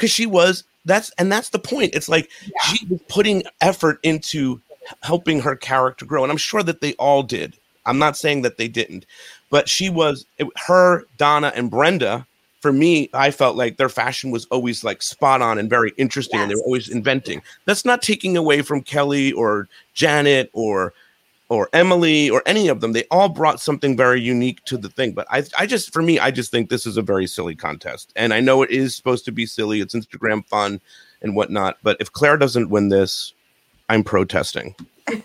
Because 0.01 0.11
she 0.11 0.25
was 0.25 0.65
that's 0.87 1.11
and 1.19 1.31
that's 1.31 1.51
the 1.51 1.59
point. 1.59 1.95
It's 1.95 2.09
like 2.09 2.31
Yeah. 2.47 2.63
she 2.73 2.87
was 2.87 3.01
putting 3.09 3.43
effort 3.61 4.01
into 4.03 4.61
helping 5.03 5.41
her 5.41 5.55
character 5.55 6.07
grow 6.07 6.23
and 6.25 6.33
i'm 6.33 6.39
sure 6.39 6.63
that 6.63 6.81
they 6.81 6.95
all 6.95 7.23
did. 7.23 7.55
I'm 7.87 7.99
not 7.99 8.17
saying 8.17 8.43
that 8.43 8.57
they 8.57 8.67
didn't 8.67 9.05
but 9.51 9.69
she 9.69 9.91
was 9.91 10.25
it, 10.39 10.47
her 10.67 11.05
donna 11.19 11.53
and 11.55 11.71
brenda 11.71 12.27
for 12.61 12.73
me 12.73 13.09
i 13.15 13.31
felt 13.31 13.57
like 13.57 13.77
their 13.77 13.89
fashion 13.89 14.31
was 14.31 14.47
always 14.47 14.83
like 14.83 15.03
spot 15.03 15.43
on 15.43 15.59
and 15.59 15.69
very 15.71 15.93
interesting 15.97 16.41
and 16.41 16.51
they 16.51 16.55
were 16.55 16.63
always 16.63 16.89
inventing. 16.89 17.43
That's 17.67 17.85
not 17.85 18.01
taking 18.03 18.37
away 18.37 18.63
from 18.63 18.83
kelly 18.83 19.33
or 19.33 19.69
janet 19.95 20.51
or 20.55 20.93
or 21.51 21.69
Emily 21.73 22.31
or 22.31 22.43
any 22.47 22.69
of 22.69 22.81
them, 22.81 22.93
they 22.93 23.05
all 23.11 23.29
brought 23.29 23.61
something 23.61 23.97
very 23.97 24.21
unique 24.21 24.65
to 24.65 24.79
the 24.79 24.89
thing. 24.89 25.13
But 25.13 25.27
I, 25.31 25.45
I 25.59 25.67
just, 25.67 25.93
for 25.93 26.01
me, 26.01 26.19
I 26.19 26.31
just 26.31 26.51
think 26.51 26.71
this 26.71 26.87
is 26.87 26.97
a 26.97 27.03
very 27.03 27.27
silly 27.27 27.55
contest. 27.55 28.13
And 28.17 28.33
I 28.33 28.41
know 28.41 28.63
it 28.63 28.71
is 28.71 28.97
supposed 28.97 29.25
to 29.27 29.33
be 29.33 29.45
silly. 29.45 29.81
It's 29.81 29.95
Instagram 29.95 30.47
fun 30.47 30.81
and 31.21 31.37
whatnot. 31.37 31.77
But 31.83 31.99
if 32.01 32.13
Claire 32.13 32.39
doesn't 32.39 32.71
win 32.71 32.89
this, 32.89 33.35
I'm 33.89 34.05
protesting. 34.05 34.75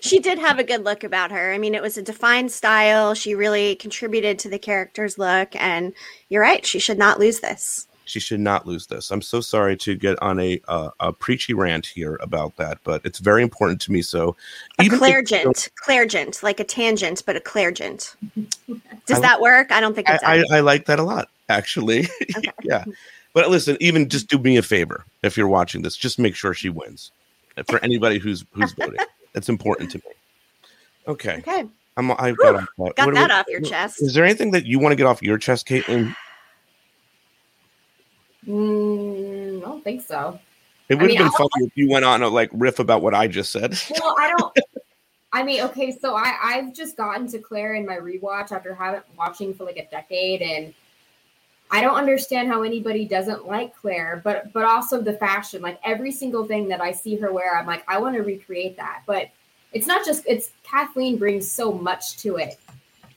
She 0.00 0.18
did 0.18 0.38
have 0.38 0.58
a 0.58 0.64
good 0.64 0.84
look 0.84 1.04
about 1.04 1.30
her. 1.30 1.52
I 1.52 1.58
mean, 1.58 1.74
it 1.74 1.82
was 1.82 1.96
a 1.96 2.02
defined 2.02 2.52
style. 2.52 3.14
She 3.14 3.34
really 3.34 3.74
contributed 3.76 4.38
to 4.40 4.48
the 4.48 4.58
character's 4.58 5.18
look. 5.18 5.54
And 5.56 5.92
you're 6.28 6.42
right. 6.42 6.64
She 6.64 6.78
should 6.78 6.98
not 6.98 7.18
lose 7.18 7.40
this. 7.40 7.86
She 8.06 8.20
should 8.20 8.40
not 8.40 8.66
lose 8.66 8.86
this. 8.86 9.10
I'm 9.10 9.22
so 9.22 9.40
sorry 9.40 9.76
to 9.78 9.94
get 9.94 10.20
on 10.22 10.38
a 10.38 10.60
uh, 10.68 10.90
a 11.00 11.12
preachy 11.12 11.54
rant 11.54 11.86
here 11.86 12.18
about 12.20 12.56
that, 12.56 12.78
but 12.84 13.00
it's 13.04 13.18
very 13.18 13.42
important 13.42 13.80
to 13.82 13.92
me. 13.92 14.02
So, 14.02 14.36
A 14.78 14.88
clargent. 14.88 15.68
Clargent. 15.76 16.42
Like 16.42 16.60
a 16.60 16.64
tangent, 16.64 17.22
but 17.24 17.34
a 17.36 17.40
clargent. 17.40 18.14
Does 19.06 19.18
I- 19.18 19.20
that 19.20 19.40
work? 19.40 19.72
I 19.72 19.80
don't 19.80 19.94
think 19.94 20.10
I. 20.10 20.18
I, 20.22 20.44
I 20.56 20.60
like 20.60 20.84
that 20.86 20.98
a 20.98 21.02
lot, 21.02 21.28
actually. 21.48 22.06
yeah. 22.62 22.84
But 23.32 23.48
listen, 23.50 23.76
even 23.80 24.08
just 24.08 24.28
do 24.28 24.38
me 24.38 24.56
a 24.58 24.62
favor 24.62 25.04
if 25.22 25.36
you're 25.36 25.48
watching 25.48 25.82
this, 25.82 25.96
just 25.96 26.18
make 26.18 26.34
sure 26.36 26.54
she 26.54 26.68
wins. 26.68 27.10
For 27.68 27.82
anybody 27.82 28.18
who's 28.18 28.44
who's 28.52 28.72
voting, 28.72 29.00
that's 29.32 29.48
important 29.48 29.90
to 29.92 29.98
me. 29.98 30.12
Okay, 31.08 31.36
okay. 31.38 31.64
I'm. 31.96 32.10
I've 32.12 32.36
got, 32.36 32.54
Whew, 32.76 32.86
that. 32.86 32.96
Got 32.96 33.14
that 33.14 33.20
what- 33.22 33.30
off 33.30 33.46
your 33.48 33.60
chest. 33.60 34.02
Is 34.02 34.12
there 34.14 34.24
anything 34.24 34.50
that 34.50 34.66
you 34.66 34.78
want 34.78 34.92
to 34.92 34.96
get 34.96 35.06
off 35.06 35.22
your 35.22 35.38
chest, 35.38 35.66
Caitlin? 35.66 36.14
Mm, 38.46 39.58
I 39.58 39.64
don't 39.64 39.84
think 39.84 40.02
so. 40.02 40.38
It 40.88 40.96
would 40.96 41.06
mean, 41.08 41.16
have 41.16 41.26
been 41.26 41.32
I'll- 41.40 41.48
funny 41.48 41.66
if 41.66 41.76
you 41.76 41.88
went 41.88 42.04
on 42.04 42.22
a 42.22 42.28
like 42.28 42.50
riff 42.52 42.78
about 42.78 43.02
what 43.02 43.14
I 43.14 43.26
just 43.26 43.50
said. 43.52 43.78
Well, 44.00 44.14
I 44.18 44.34
don't. 44.36 44.58
I 45.32 45.42
mean, 45.42 45.62
okay, 45.62 45.90
so 45.90 46.14
I 46.14 46.36
I've 46.42 46.74
just 46.74 46.96
gotten 46.96 47.26
to 47.28 47.38
Claire 47.38 47.74
in 47.74 47.84
my 47.84 47.96
rewatch 47.96 48.52
after 48.52 48.74
having 48.74 49.00
watching 49.18 49.52
for 49.54 49.64
like 49.64 49.78
a 49.78 49.86
decade, 49.90 50.42
and 50.42 50.72
I 51.70 51.80
don't 51.80 51.96
understand 51.96 52.48
how 52.48 52.62
anybody 52.62 53.04
doesn't 53.04 53.46
like 53.46 53.74
Claire, 53.74 54.20
but 54.22 54.52
but 54.52 54.64
also 54.64 55.00
the 55.00 55.14
fashion, 55.14 55.60
like 55.62 55.80
every 55.84 56.12
single 56.12 56.44
thing 56.44 56.68
that 56.68 56.80
I 56.80 56.92
see 56.92 57.16
her 57.16 57.32
wear, 57.32 57.58
I'm 57.58 57.66
like, 57.66 57.82
I 57.88 57.98
want 57.98 58.14
to 58.14 58.22
recreate 58.22 58.76
that. 58.76 59.02
But 59.06 59.28
it's 59.72 59.86
not 59.88 60.04
just 60.04 60.22
it's 60.28 60.50
Kathleen 60.62 61.16
brings 61.16 61.50
so 61.50 61.72
much 61.72 62.18
to 62.18 62.36
it, 62.36 62.58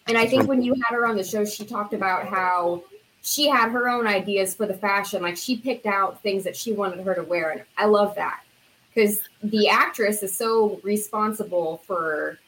and 0.08 0.18
I 0.18 0.26
think 0.26 0.48
when 0.48 0.64
you 0.64 0.74
had 0.74 0.96
her 0.96 1.06
on 1.06 1.18
the 1.18 1.24
show, 1.24 1.46
she 1.46 1.66
talked 1.66 1.94
about 1.94 2.26
how 2.28 2.82
she 3.28 3.50
had 3.50 3.70
her 3.72 3.90
own 3.90 4.08
ideas 4.08 4.56
for 4.56 4.66
the 4.66 4.74
fashion, 4.74 5.22
like 5.22 5.36
she 5.36 5.58
picked 5.58 5.86
out 5.86 6.24
things 6.24 6.46
that 6.46 6.56
she 6.56 6.72
wanted 6.72 7.06
her 7.06 7.14
to 7.14 7.24
wear, 7.24 7.50
and 7.52 7.62
I 7.78 7.84
love 7.86 8.16
that 8.16 8.40
because 8.88 9.20
the 9.44 9.68
actress 9.68 10.24
is 10.24 10.34
so 10.34 10.80
responsible 10.82 11.82
for 11.86 12.40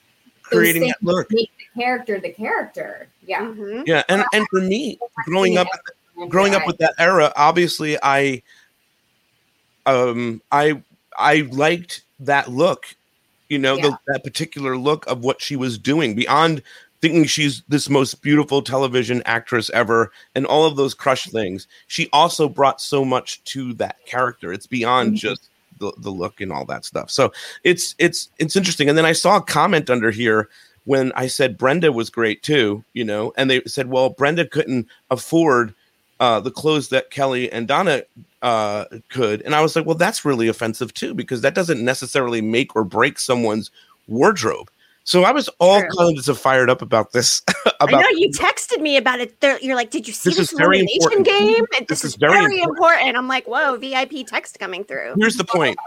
Creating 0.44 0.88
that 0.88 0.98
look. 1.04 1.28
make 1.32 1.52
the 1.58 1.80
character 1.82 2.20
the 2.22 2.32
character. 2.32 3.10
Yeah, 3.28 3.42
Mhm. 3.42 3.84
Yeah, 3.86 4.04
and 4.08 4.24
and 4.32 4.48
for 4.50 4.62
me, 4.62 4.98
growing 5.26 5.58
up 5.58 5.68
growing 6.30 6.56
up 6.56 6.66
with 6.66 6.78
that 6.78 6.94
era, 6.98 7.34
obviously 7.36 7.98
I 8.02 8.42
um 9.86 10.42
I 10.50 10.82
I 11.18 11.42
liked 11.52 12.04
that 12.22 12.50
look, 12.50 12.86
you 13.50 13.60
know, 13.60 13.76
Yeah. 13.76 13.82
the, 13.90 14.00
that 14.08 14.24
particular 14.24 14.78
look 14.78 15.06
of 15.08 15.26
what 15.26 15.42
she 15.42 15.58
was 15.58 15.78
doing 15.78 16.16
beyond 16.16 16.64
thinking 17.02 17.24
she's 17.26 17.64
this 17.70 17.90
most 17.90 18.22
beautiful 18.22 18.62
television 18.62 19.22
actress 19.26 19.70
ever 19.72 20.12
and 20.36 20.46
all 20.46 20.66
of 20.66 20.76
those 20.76 20.94
crush 20.94 21.26
things. 21.30 21.68
She 21.88 22.10
also 22.12 22.50
brought 22.50 22.82
so 22.82 23.06
much 23.06 23.44
to 23.46 23.74
that 23.76 24.04
character. 24.06 24.52
It's 24.52 24.68
beyond 24.68 25.14
Mhm. 25.14 25.18
just 25.18 25.50
the, 25.80 25.94
the 26.00 26.10
look 26.10 26.42
and 26.42 26.52
all 26.52 26.66
that 26.66 26.84
stuff. 26.84 27.10
So 27.10 27.32
it's 27.64 27.96
it's 28.00 28.30
it's 28.38 28.56
interesting. 28.56 28.90
And 28.90 28.98
then 28.98 29.06
I 29.06 29.14
saw 29.14 29.38
a 29.38 29.42
comment 29.42 29.90
under 29.90 30.12
here 30.12 30.50
when 30.86 31.12
I 31.16 31.28
said 31.28 31.58
Brenda 31.58 31.92
was 31.92 32.10
great 32.10 32.44
too, 32.44 32.84
you 32.94 33.04
know, 33.06 33.32
and 33.38 33.50
they 33.50 33.62
said, 33.66 33.90
well, 33.90 34.10
Brenda 34.10 34.46
couldn't 34.46 34.88
afford 35.12 35.74
uh, 36.20 36.40
the 36.42 36.52
clothes 36.52 36.90
that 36.90 37.12
Kelly 37.12 37.50
and 37.52 37.66
Donna 37.68 38.02
uh, 38.42 38.86
could. 39.10 39.42
And 39.44 39.56
I 39.56 39.62
was 39.62 39.76
like, 39.76 39.86
well, 39.86 39.96
that's 39.96 40.26
really 40.26 40.50
offensive 40.50 40.94
too, 40.94 41.14
because 41.14 41.40
that 41.42 41.56
doesn't 41.56 41.84
necessarily 41.84 42.42
make 42.42 42.76
or 42.76 42.84
break 42.84 43.20
someone's 43.20 43.72
wardrobe. 44.08 44.70
So 45.04 45.24
I 45.24 45.32
was 45.32 45.50
all 45.60 45.80
True. 45.82 45.90
kinds 45.98 46.30
of 46.30 46.38
fired 46.40 46.70
up 46.70 46.82
about 46.84 47.12
this. 47.14 47.42
I 47.66 47.72
about 47.80 48.02
know 48.02 48.08
you 48.12 48.30
texted 48.32 48.80
me 48.80 48.96
about 48.98 49.20
it. 49.20 49.40
There, 49.40 49.58
you're 49.60 49.76
like, 49.76 49.90
"Did 49.90 50.08
you 50.08 50.14
see 50.14 50.30
This 50.30 50.38
this, 50.38 50.54
elimination 50.54 50.90
important. 51.18 51.26
game?" 51.26 51.66
This 51.72 51.88
This, 51.88 52.04
is 52.04 52.12
is 52.12 52.16
very 52.18 52.38
very 52.38 52.60
important. 52.62 53.18
I'm 53.18 53.28
like, 53.28 53.48
"Whoa, 53.48 53.76
VIP 53.78 54.28
text 54.28 54.60
coming 54.60 54.84
through." 54.84 55.16
here's 55.18 55.36
the 55.36 55.44
point. 55.46 55.78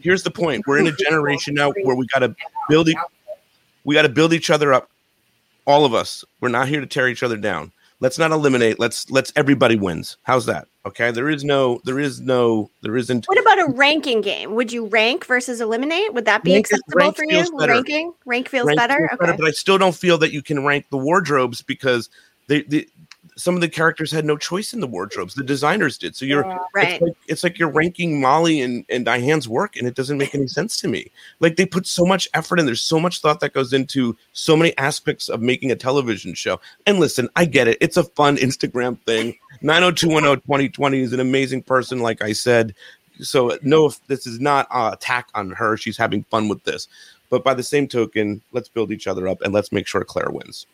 Here's 0.00 0.22
the 0.22 0.30
point. 0.30 0.66
We're 0.66 0.78
in 0.78 0.86
a 0.86 0.92
generation 1.08 1.54
now 1.54 1.72
where 1.82 1.96
we 1.96 2.06
got 2.08 2.20
to 2.20 2.34
build. 2.68 2.88
e- 2.88 2.96
We 3.84 3.94
got 3.94 4.02
to 4.02 4.08
build 4.10 4.32
each 4.34 4.50
other 4.50 4.74
up. 4.74 4.90
All 5.66 5.84
of 5.86 5.94
us. 5.94 6.24
We're 6.40 6.48
not 6.50 6.68
here 6.68 6.80
to 6.80 6.86
tear 6.86 7.08
each 7.08 7.22
other 7.22 7.36
down. 7.36 7.72
Let's 8.00 8.18
not 8.18 8.30
eliminate. 8.30 8.78
Let's 8.78 9.10
let's 9.10 9.32
everybody 9.34 9.76
wins. 9.76 10.16
How's 10.22 10.46
that? 10.46 10.68
Okay. 10.86 11.10
There 11.10 11.28
is 11.28 11.42
no. 11.42 11.80
There 11.84 11.98
is 11.98 12.20
no. 12.20 12.70
There 12.82 12.96
isn't. 12.96 13.26
What 13.26 13.40
about 13.40 13.58
a 13.58 13.72
ranking 13.72 14.20
game? 14.20 14.54
Would 14.54 14.72
you 14.72 14.86
rank 14.86 15.26
versus 15.26 15.60
eliminate? 15.60 16.14
Would 16.14 16.24
that 16.26 16.44
be 16.44 16.52
Rank 16.52 16.66
acceptable 16.66 17.12
for 17.12 17.24
you? 17.24 17.58
better. 17.58 17.72
Ranking, 17.72 18.12
rank 18.24 18.48
feels 18.48 18.66
rank 18.66 18.78
better. 18.78 19.08
feels 19.08 19.30
Okay. 19.30 19.36
but 19.36 19.48
I 19.48 19.50
still 19.50 19.78
don't 19.78 19.96
feel 19.96 20.16
that 20.18 20.32
you 20.32 20.42
can 20.42 20.64
rank 20.64 20.86
the 20.90 20.96
wardrobes 20.96 21.60
because 21.60 22.08
they, 22.46 22.62
they 22.62 22.86
some 23.38 23.54
of 23.54 23.60
the 23.60 23.68
characters 23.68 24.10
had 24.10 24.24
no 24.24 24.36
choice 24.36 24.74
in 24.74 24.80
the 24.80 24.86
wardrobes. 24.86 25.34
The 25.34 25.44
designers 25.44 25.96
did. 25.96 26.16
So 26.16 26.24
you're 26.26 26.44
Yeah. 26.44 26.58
Right. 26.74 26.88
it's 26.94 27.00
like 27.02 27.16
it's 27.28 27.44
like 27.44 27.58
you're 27.58 27.70
ranking 27.70 28.20
Molly 28.20 28.60
and, 28.60 28.84
and 28.88 29.04
Diane's 29.04 29.48
work, 29.48 29.76
and 29.76 29.86
it 29.86 29.94
doesn't 29.94 30.18
make 30.18 30.34
any 30.34 30.48
sense 30.48 30.76
to 30.78 30.88
me. 30.88 31.10
Like 31.38 31.56
they 31.56 31.64
put 31.64 31.86
so 31.86 32.04
much 32.04 32.28
effort 32.34 32.58
and 32.58 32.66
there's 32.66 32.82
so 32.82 32.98
much 32.98 33.20
thought 33.20 33.38
that 33.40 33.54
goes 33.54 33.72
into 33.72 34.16
so 34.32 34.56
many 34.56 34.76
aspects 34.76 35.28
of 35.28 35.40
making 35.40 35.70
a 35.70 35.76
television 35.76 36.34
show. 36.34 36.60
And 36.86 36.98
listen, 36.98 37.28
I 37.36 37.44
get 37.44 37.68
it. 37.68 37.78
It's 37.80 37.96
a 37.96 38.04
fun 38.04 38.36
Instagram 38.38 39.00
thing. 39.02 39.36
90210 39.62 40.42
2020 40.42 41.00
is 41.00 41.12
an 41.12 41.20
amazing 41.20 41.62
person, 41.62 42.00
like 42.00 42.20
I 42.22 42.32
said. 42.32 42.74
So 43.20 43.56
no, 43.62 43.86
if 43.86 44.04
this 44.08 44.26
is 44.26 44.40
not 44.40 44.66
a 44.72 44.90
attack 44.92 45.28
on 45.34 45.50
her. 45.52 45.76
She's 45.76 45.96
having 45.96 46.24
fun 46.24 46.48
with 46.48 46.64
this. 46.64 46.88
But 47.30 47.44
by 47.44 47.54
the 47.54 47.62
same 47.62 47.86
token, 47.86 48.40
let's 48.52 48.68
build 48.68 48.90
each 48.90 49.06
other 49.06 49.28
up 49.28 49.42
and 49.42 49.52
let's 49.52 49.70
make 49.70 49.86
sure 49.86 50.02
Claire 50.04 50.30
wins. 50.30 50.66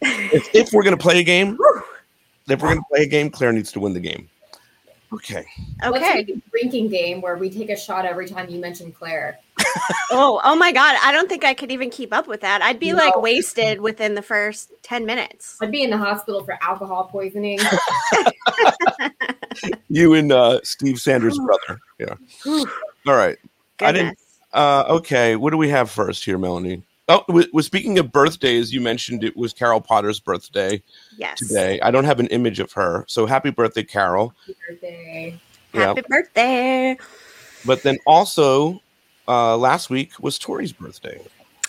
If, 0.00 0.54
if 0.54 0.72
we're 0.72 0.82
gonna 0.82 0.96
play 0.96 1.20
a 1.20 1.24
game, 1.24 1.58
if 2.48 2.60
we're 2.62 2.68
gonna 2.68 2.80
play 2.90 3.02
a 3.02 3.06
game, 3.06 3.30
Claire 3.30 3.52
needs 3.52 3.72
to 3.72 3.80
win 3.80 3.92
the 3.92 4.00
game. 4.00 4.28
Okay. 5.12 5.44
Let's 5.82 5.96
Okay. 6.04 6.14
make 6.14 6.28
a 6.30 6.42
drinking 6.50 6.88
game 6.88 7.20
where 7.20 7.36
we 7.36 7.48
take 7.48 7.70
a 7.70 7.76
shot 7.76 8.04
every 8.04 8.28
time 8.28 8.48
you 8.50 8.58
mention 8.60 8.92
Claire. 8.92 9.38
Oh, 10.10 10.40
oh 10.44 10.54
my 10.56 10.72
God. 10.72 10.96
I 11.02 11.12
don't 11.12 11.28
think 11.28 11.44
I 11.44 11.52
could 11.52 11.70
even 11.70 11.90
keep 11.90 12.12
up 12.14 12.26
with 12.28 12.40
that. 12.40 12.62
I'd 12.62 12.78
be 12.80 12.92
like 12.92 13.20
wasted 13.20 13.80
within 13.80 14.14
the 14.14 14.22
first 14.22 14.70
10 14.82 15.04
minutes. 15.04 15.58
I'd 15.60 15.70
be 15.72 15.82
in 15.82 15.90
the 15.90 15.98
hospital 15.98 16.42
for 16.44 16.56
alcohol 16.62 17.04
poisoning. 17.04 17.58
You 19.88 20.14
and 20.14 20.32
uh, 20.32 20.60
Steve 20.62 20.98
Sanders' 21.00 21.38
brother. 21.38 21.80
Yeah. 21.98 22.14
Whew, 22.42 22.66
All 23.06 23.14
right. 23.14 23.36
I 23.80 23.92
didn't- 23.92 24.18
Uh, 24.52 24.84
okay. 24.88 25.36
What 25.36 25.50
do 25.50 25.56
we 25.56 25.68
have 25.70 25.90
first 25.90 26.24
here, 26.24 26.38
Melanie? 26.38 26.82
Oh, 27.08 27.22
w- 27.28 27.46
was 27.52 27.66
speaking 27.66 27.98
of 27.98 28.10
birthdays, 28.10 28.72
you 28.72 28.80
mentioned 28.80 29.22
it 29.22 29.36
was 29.36 29.52
Carol 29.52 29.80
Potter's 29.80 30.18
birthday 30.18 30.82
Yes. 31.16 31.38
today. 31.38 31.80
I 31.80 31.90
don't 31.92 32.04
have 32.04 32.18
an 32.18 32.26
image 32.28 32.58
of 32.58 32.72
her, 32.72 33.04
so 33.06 33.26
happy 33.26 33.50
birthday, 33.50 33.84
Carol. 33.84 34.34
Happy 34.46 34.56
birthday. 34.68 35.40
Yeah. 35.72 35.80
Happy 35.86 36.02
birthday. 36.08 36.96
But 37.64 37.82
then 37.82 37.98
also, 38.06 38.82
uh, 39.28 39.56
last 39.56 39.88
week 39.90 40.12
was 40.20 40.38
Tori's 40.38 40.72
birthday. 40.72 41.20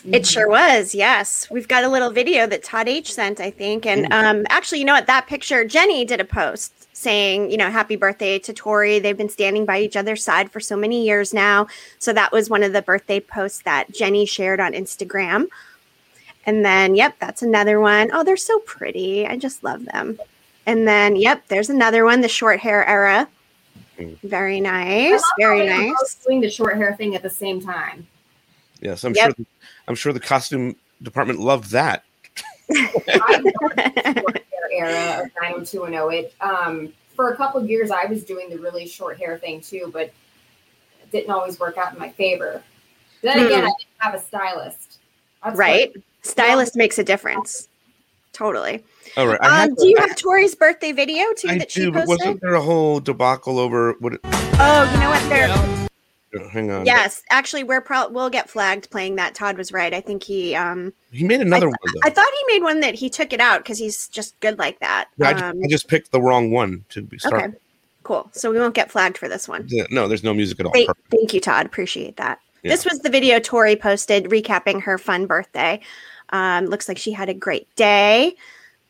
It 0.04 0.24
sure 0.26 0.48
was. 0.48 0.94
Yes. 0.94 1.48
We've 1.50 1.66
got 1.66 1.82
a 1.82 1.88
little 1.88 2.10
video 2.10 2.46
that 2.46 2.62
Todd 2.62 2.88
H 2.88 3.12
sent, 3.12 3.40
I 3.40 3.50
think. 3.50 3.84
And 3.84 4.12
um, 4.12 4.46
actually, 4.48 4.78
you 4.78 4.84
know 4.84 4.92
what? 4.94 5.06
That 5.08 5.26
picture, 5.26 5.64
Jenny 5.64 6.04
did 6.04 6.20
a 6.20 6.24
post 6.24 6.77
saying, 6.98 7.48
you 7.48 7.56
know, 7.56 7.70
happy 7.70 7.94
birthday 7.94 8.40
to 8.40 8.52
Tori. 8.52 8.98
They've 8.98 9.16
been 9.16 9.28
standing 9.28 9.64
by 9.64 9.78
each 9.78 9.96
other's 9.96 10.24
side 10.24 10.50
for 10.50 10.58
so 10.58 10.76
many 10.76 11.04
years 11.06 11.32
now. 11.32 11.68
So 12.00 12.12
that 12.12 12.32
was 12.32 12.50
one 12.50 12.64
of 12.64 12.72
the 12.72 12.82
birthday 12.82 13.20
posts 13.20 13.62
that 13.62 13.92
Jenny 13.92 14.26
shared 14.26 14.58
on 14.58 14.72
Instagram. 14.72 15.46
And 16.44 16.64
then, 16.64 16.96
yep, 16.96 17.14
that's 17.20 17.42
another 17.42 17.78
one. 17.78 18.10
Oh, 18.12 18.24
they're 18.24 18.36
so 18.36 18.58
pretty. 18.60 19.28
I 19.28 19.36
just 19.36 19.62
love 19.62 19.84
them. 19.84 20.18
And 20.66 20.88
then, 20.88 21.14
yep, 21.14 21.46
there's 21.46 21.70
another 21.70 22.04
one, 22.04 22.20
the 22.20 22.28
short 22.28 22.58
hair 22.58 22.84
era. 22.84 23.28
Mm. 23.96 24.18
Very 24.24 24.60
nice. 24.60 25.22
Very 25.38 25.66
nice. 25.68 26.16
Doing 26.26 26.40
the 26.40 26.50
short 26.50 26.76
hair 26.76 26.96
thing 26.96 27.14
at 27.14 27.22
the 27.22 27.30
same 27.30 27.60
time. 27.60 28.08
Yes, 28.80 29.04
I'm 29.04 29.14
Yep. 29.14 29.36
sure. 29.36 29.46
I'm 29.86 29.94
sure 29.94 30.12
the 30.12 30.20
costume 30.20 30.74
department 31.00 31.38
loved 31.38 31.70
that. 31.70 32.02
Era 34.72 35.22
of 35.24 35.30
90210. 35.42 36.12
It 36.12 36.34
um 36.40 36.92
for 37.14 37.32
a 37.32 37.36
couple 37.36 37.60
of 37.60 37.68
years 37.68 37.90
I 37.90 38.04
was 38.06 38.24
doing 38.24 38.48
the 38.50 38.58
really 38.58 38.86
short 38.86 39.18
hair 39.18 39.38
thing 39.38 39.60
too, 39.60 39.90
but 39.92 40.02
it 41.02 41.10
didn't 41.10 41.30
always 41.30 41.58
work 41.58 41.76
out 41.78 41.92
in 41.92 41.98
my 41.98 42.10
favor. 42.10 42.62
Then 43.22 43.38
again. 43.46 43.64
I 43.64 43.66
didn't 43.66 43.74
have 43.98 44.14
a 44.14 44.20
stylist. 44.20 44.98
That's 45.42 45.58
right? 45.58 45.90
what- 45.94 46.02
Stylist 46.22 46.76
makes 46.76 46.98
a 46.98 47.04
difference. 47.04 47.68
Totally. 48.32 48.84
All 49.16 49.26
right. 49.26 49.40
Um, 49.40 49.74
do 49.74 49.86
you 49.88 49.96
have 49.98 50.14
Tori's 50.16 50.54
birthday 50.54 50.92
video 50.92 51.24
too 51.36 51.48
I 51.48 51.58
that 51.58 51.70
she 51.70 51.80
do, 51.80 51.92
but 51.92 52.04
posted? 52.06 52.18
wasn't 52.26 52.40
there 52.42 52.54
a 52.54 52.60
whole 52.60 53.00
debacle 53.00 53.58
over 53.58 53.94
what? 54.00 54.18
Oh, 54.24 54.90
you 54.92 55.00
know 55.00 55.08
what? 55.10 55.28
There. 55.28 55.87
Hang 56.52 56.70
on. 56.70 56.84
Yes, 56.84 57.22
actually, 57.30 57.64
we're 57.64 57.80
pro- 57.80 58.08
we'll 58.08 58.28
get 58.30 58.50
flagged 58.50 58.90
playing 58.90 59.16
that. 59.16 59.34
Todd 59.34 59.56
was 59.56 59.72
right. 59.72 59.94
I 59.94 60.00
think 60.00 60.22
he. 60.22 60.54
um 60.54 60.92
He 61.10 61.24
made 61.24 61.40
another 61.40 61.68
one 61.68 61.76
though. 61.94 62.00
I 62.04 62.10
thought 62.10 62.26
he 62.46 62.54
made 62.54 62.62
one 62.62 62.80
that 62.80 62.94
he 62.94 63.08
took 63.08 63.32
it 63.32 63.40
out 63.40 63.60
because 63.60 63.78
he's 63.78 64.08
just 64.08 64.38
good 64.40 64.58
like 64.58 64.78
that. 64.80 65.08
Yeah, 65.16 65.28
I, 65.28 65.34
ju- 65.34 65.44
Um, 65.44 65.60
I 65.64 65.68
just 65.68 65.88
picked 65.88 66.12
the 66.12 66.20
wrong 66.20 66.50
one 66.50 66.84
to 66.90 67.00
be 67.02 67.18
start. 67.18 67.34
okay, 67.44 67.56
cool. 68.02 68.28
So 68.32 68.50
we 68.50 68.58
won't 68.58 68.74
get 68.74 68.90
flagged 68.90 69.16
for 69.16 69.28
this 69.28 69.48
one. 69.48 69.64
Yeah, 69.68 69.84
No, 69.90 70.06
there's 70.06 70.22
no 70.24 70.34
music 70.34 70.60
at 70.60 70.66
all. 70.66 70.72
Thank, 70.72 70.90
thank 71.10 71.32
you, 71.32 71.40
Todd. 71.40 71.64
Appreciate 71.64 72.16
that. 72.18 72.40
Yeah. 72.62 72.72
This 72.72 72.84
was 72.84 72.98
the 73.00 73.08
video 73.10 73.38
Tori 73.38 73.76
posted 73.76 74.24
recapping 74.24 74.82
her 74.82 74.98
fun 74.98 75.26
birthday. 75.26 75.80
Um, 76.30 76.66
looks 76.66 76.88
like 76.88 76.98
she 76.98 77.12
had 77.12 77.28
a 77.30 77.34
great 77.34 77.74
day. 77.76 78.34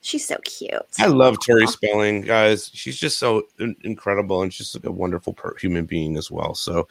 She's 0.01 0.27
so 0.27 0.39
cute. 0.45 0.73
I 0.99 1.07
love 1.07 1.37
Tori 1.45 1.67
Spelling, 1.67 2.21
guys. 2.21 2.71
She's 2.73 2.97
just 2.97 3.19
so 3.19 3.43
in- 3.59 3.77
incredible 3.83 4.43
and 4.43 4.55
she's 4.55 4.75
like 4.75 4.85
a 4.85 4.93
wonderful 4.93 5.33
per- 5.33 5.57
human 5.57 5.87
being 5.87 6.17
as 6.17 6.31
well. 6.31 6.55
So, 6.55 6.87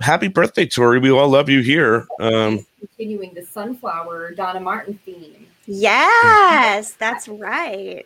happy 0.00 0.28
birthday, 0.28 0.66
Tori! 0.66 0.98
We 0.98 1.10
all 1.10 1.28
love 1.28 1.48
you 1.48 1.60
here. 1.60 2.06
Um, 2.20 2.64
continuing 2.78 3.32
the 3.34 3.42
sunflower 3.42 4.34
Donna 4.34 4.60
Martin 4.60 4.98
theme. 5.04 5.46
Yes, 5.66 6.92
that's 6.92 7.28
right. 7.28 8.04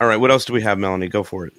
all 0.00 0.06
right, 0.08 0.18
what 0.18 0.30
else 0.30 0.44
do 0.44 0.52
we 0.52 0.62
have, 0.62 0.78
Melanie? 0.78 1.08
Go 1.08 1.22
for 1.22 1.46
it. 1.46 1.54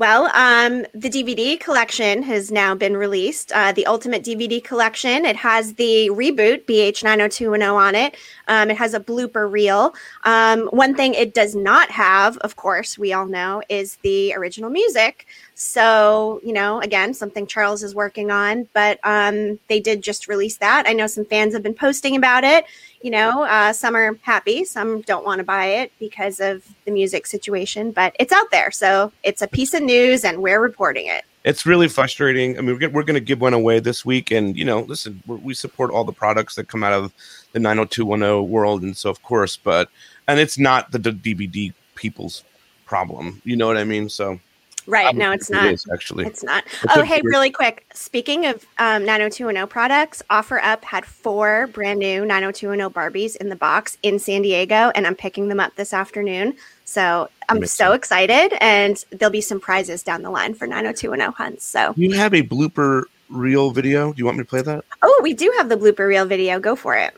Well, 0.00 0.30
um, 0.32 0.86
the 0.94 1.10
DVD 1.10 1.60
collection 1.60 2.22
has 2.22 2.50
now 2.50 2.74
been 2.74 2.96
released. 2.96 3.52
Uh, 3.52 3.72
the 3.72 3.84
Ultimate 3.84 4.24
DVD 4.24 4.64
Collection. 4.64 5.26
It 5.26 5.36
has 5.36 5.74
the 5.74 6.08
reboot 6.08 6.64
BH 6.64 7.04
90210 7.04 7.68
on 7.68 7.94
it. 7.94 8.16
Um, 8.48 8.70
it 8.70 8.78
has 8.78 8.94
a 8.94 9.00
blooper 9.00 9.52
reel. 9.52 9.94
Um, 10.24 10.68
one 10.68 10.94
thing 10.94 11.12
it 11.12 11.34
does 11.34 11.54
not 11.54 11.90
have, 11.90 12.38
of 12.38 12.56
course, 12.56 12.96
we 12.96 13.12
all 13.12 13.26
know, 13.26 13.62
is 13.68 13.96
the 13.96 14.32
original 14.32 14.70
music. 14.70 15.26
So, 15.54 16.40
you 16.42 16.54
know, 16.54 16.80
again, 16.80 17.12
something 17.12 17.46
Charles 17.46 17.82
is 17.82 17.94
working 17.94 18.30
on, 18.30 18.68
but 18.72 18.98
um, 19.04 19.58
they 19.68 19.80
did 19.80 20.00
just 20.00 20.28
release 20.28 20.56
that. 20.56 20.84
I 20.86 20.94
know 20.94 21.08
some 21.08 21.26
fans 21.26 21.52
have 21.52 21.62
been 21.62 21.74
posting 21.74 22.16
about 22.16 22.42
it. 22.42 22.64
You 23.02 23.10
know, 23.10 23.44
uh, 23.44 23.72
some 23.72 23.96
are 23.96 24.18
happy, 24.22 24.64
some 24.64 25.00
don't 25.02 25.24
want 25.24 25.38
to 25.38 25.44
buy 25.44 25.66
it 25.66 25.92
because 25.98 26.38
of 26.38 26.62
the 26.84 26.90
music 26.90 27.26
situation, 27.26 27.92
but 27.92 28.14
it's 28.18 28.32
out 28.32 28.50
there. 28.50 28.70
So 28.70 29.10
it's 29.22 29.40
a 29.40 29.48
piece 29.48 29.72
of 29.72 29.82
news 29.82 30.22
and 30.22 30.42
we're 30.42 30.60
reporting 30.60 31.06
it. 31.06 31.24
It's 31.42 31.64
really 31.64 31.88
frustrating. 31.88 32.58
I 32.58 32.60
mean, 32.60 32.78
we're, 32.92 33.02
going 33.02 33.14
to 33.14 33.20
give 33.20 33.40
one 33.40 33.54
away 33.54 33.80
this 33.80 34.04
week, 34.04 34.30
and 34.30 34.54
you 34.54 34.64
know, 34.66 34.80
listen, 34.80 35.22
we 35.26 35.54
support 35.54 35.90
all 35.90 36.04
the 36.04 36.12
products 36.12 36.54
that 36.56 36.68
come 36.68 36.84
out 36.84 36.92
of 36.92 37.14
the 37.52 37.58
90210 37.58 38.50
world, 38.50 38.82
and 38.82 38.94
so 38.94 39.08
of 39.08 39.22
course, 39.22 39.56
but 39.56 39.88
and 40.28 40.38
it's 40.38 40.58
not 40.58 40.92
the 40.92 40.98
d- 40.98 41.34
DVD 41.34 41.72
people's 41.94 42.44
problem. 42.84 43.40
You 43.44 43.56
know 43.56 43.66
what 43.66 43.78
I 43.78 43.84
mean? 43.84 44.10
So 44.10 44.38
Right. 44.86 45.14
No, 45.14 45.32
it's 45.32 45.50
not. 45.50 45.72
is, 45.72 45.86
actually. 45.92 46.26
It's 46.26 46.42
not. 46.42 46.64
It's 46.66 46.96
oh, 46.96 47.02
hey, 47.02 47.20
weird- 47.22 47.32
really 47.32 47.50
quick. 47.50 47.86
Speaking 47.94 48.46
of 48.46 48.64
um, 48.78 49.04
90210 49.04 49.68
products, 49.68 50.22
OfferUp 50.30 50.84
had 50.84 51.04
four 51.04 51.68
brand 51.68 51.98
new 51.98 52.24
90210 52.24 52.90
Barbies 52.90 53.36
in 53.36 53.48
the 53.48 53.56
box 53.56 53.98
in 54.02 54.18
San 54.18 54.42
Diego, 54.42 54.90
and 54.94 55.06
I'm 55.06 55.14
picking 55.14 55.48
them 55.48 55.60
up 55.60 55.76
this 55.76 55.92
afternoon. 55.92 56.56
So 56.84 57.28
I'm 57.48 57.60
Makes 57.60 57.72
so 57.72 57.92
excited, 57.92 58.56
and 58.60 59.04
there'll 59.10 59.30
be 59.30 59.40
some 59.40 59.60
prizes 59.60 60.02
down 60.02 60.22
the 60.22 60.30
line 60.30 60.54
for 60.54 60.66
90210 60.66 61.32
hunts. 61.32 61.64
So, 61.64 61.94
you 61.96 62.12
have 62.12 62.34
a 62.34 62.42
blooper 62.42 63.04
reel 63.28 63.70
video. 63.70 64.12
Do 64.12 64.18
you 64.18 64.24
want 64.24 64.38
me 64.38 64.44
to 64.44 64.48
play 64.48 64.62
that? 64.62 64.84
oh, 65.02 65.20
we 65.22 65.32
do 65.34 65.52
have 65.58 65.68
the 65.68 65.76
blooper 65.76 66.08
reel 66.08 66.26
video. 66.26 66.58
Go 66.58 66.74
for 66.74 66.96
it. 66.96 67.14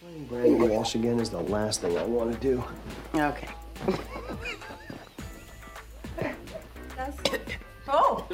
Playing 0.00 0.24
Brandon 0.26 0.68
Walsh 0.68 0.94
again 0.94 1.18
is 1.18 1.30
the 1.30 1.40
last 1.40 1.80
thing 1.80 1.96
I 1.98 2.04
want 2.04 2.32
to 2.32 2.38
do. 2.38 2.64
Okay. 3.14 3.48
oh. 7.88 8.26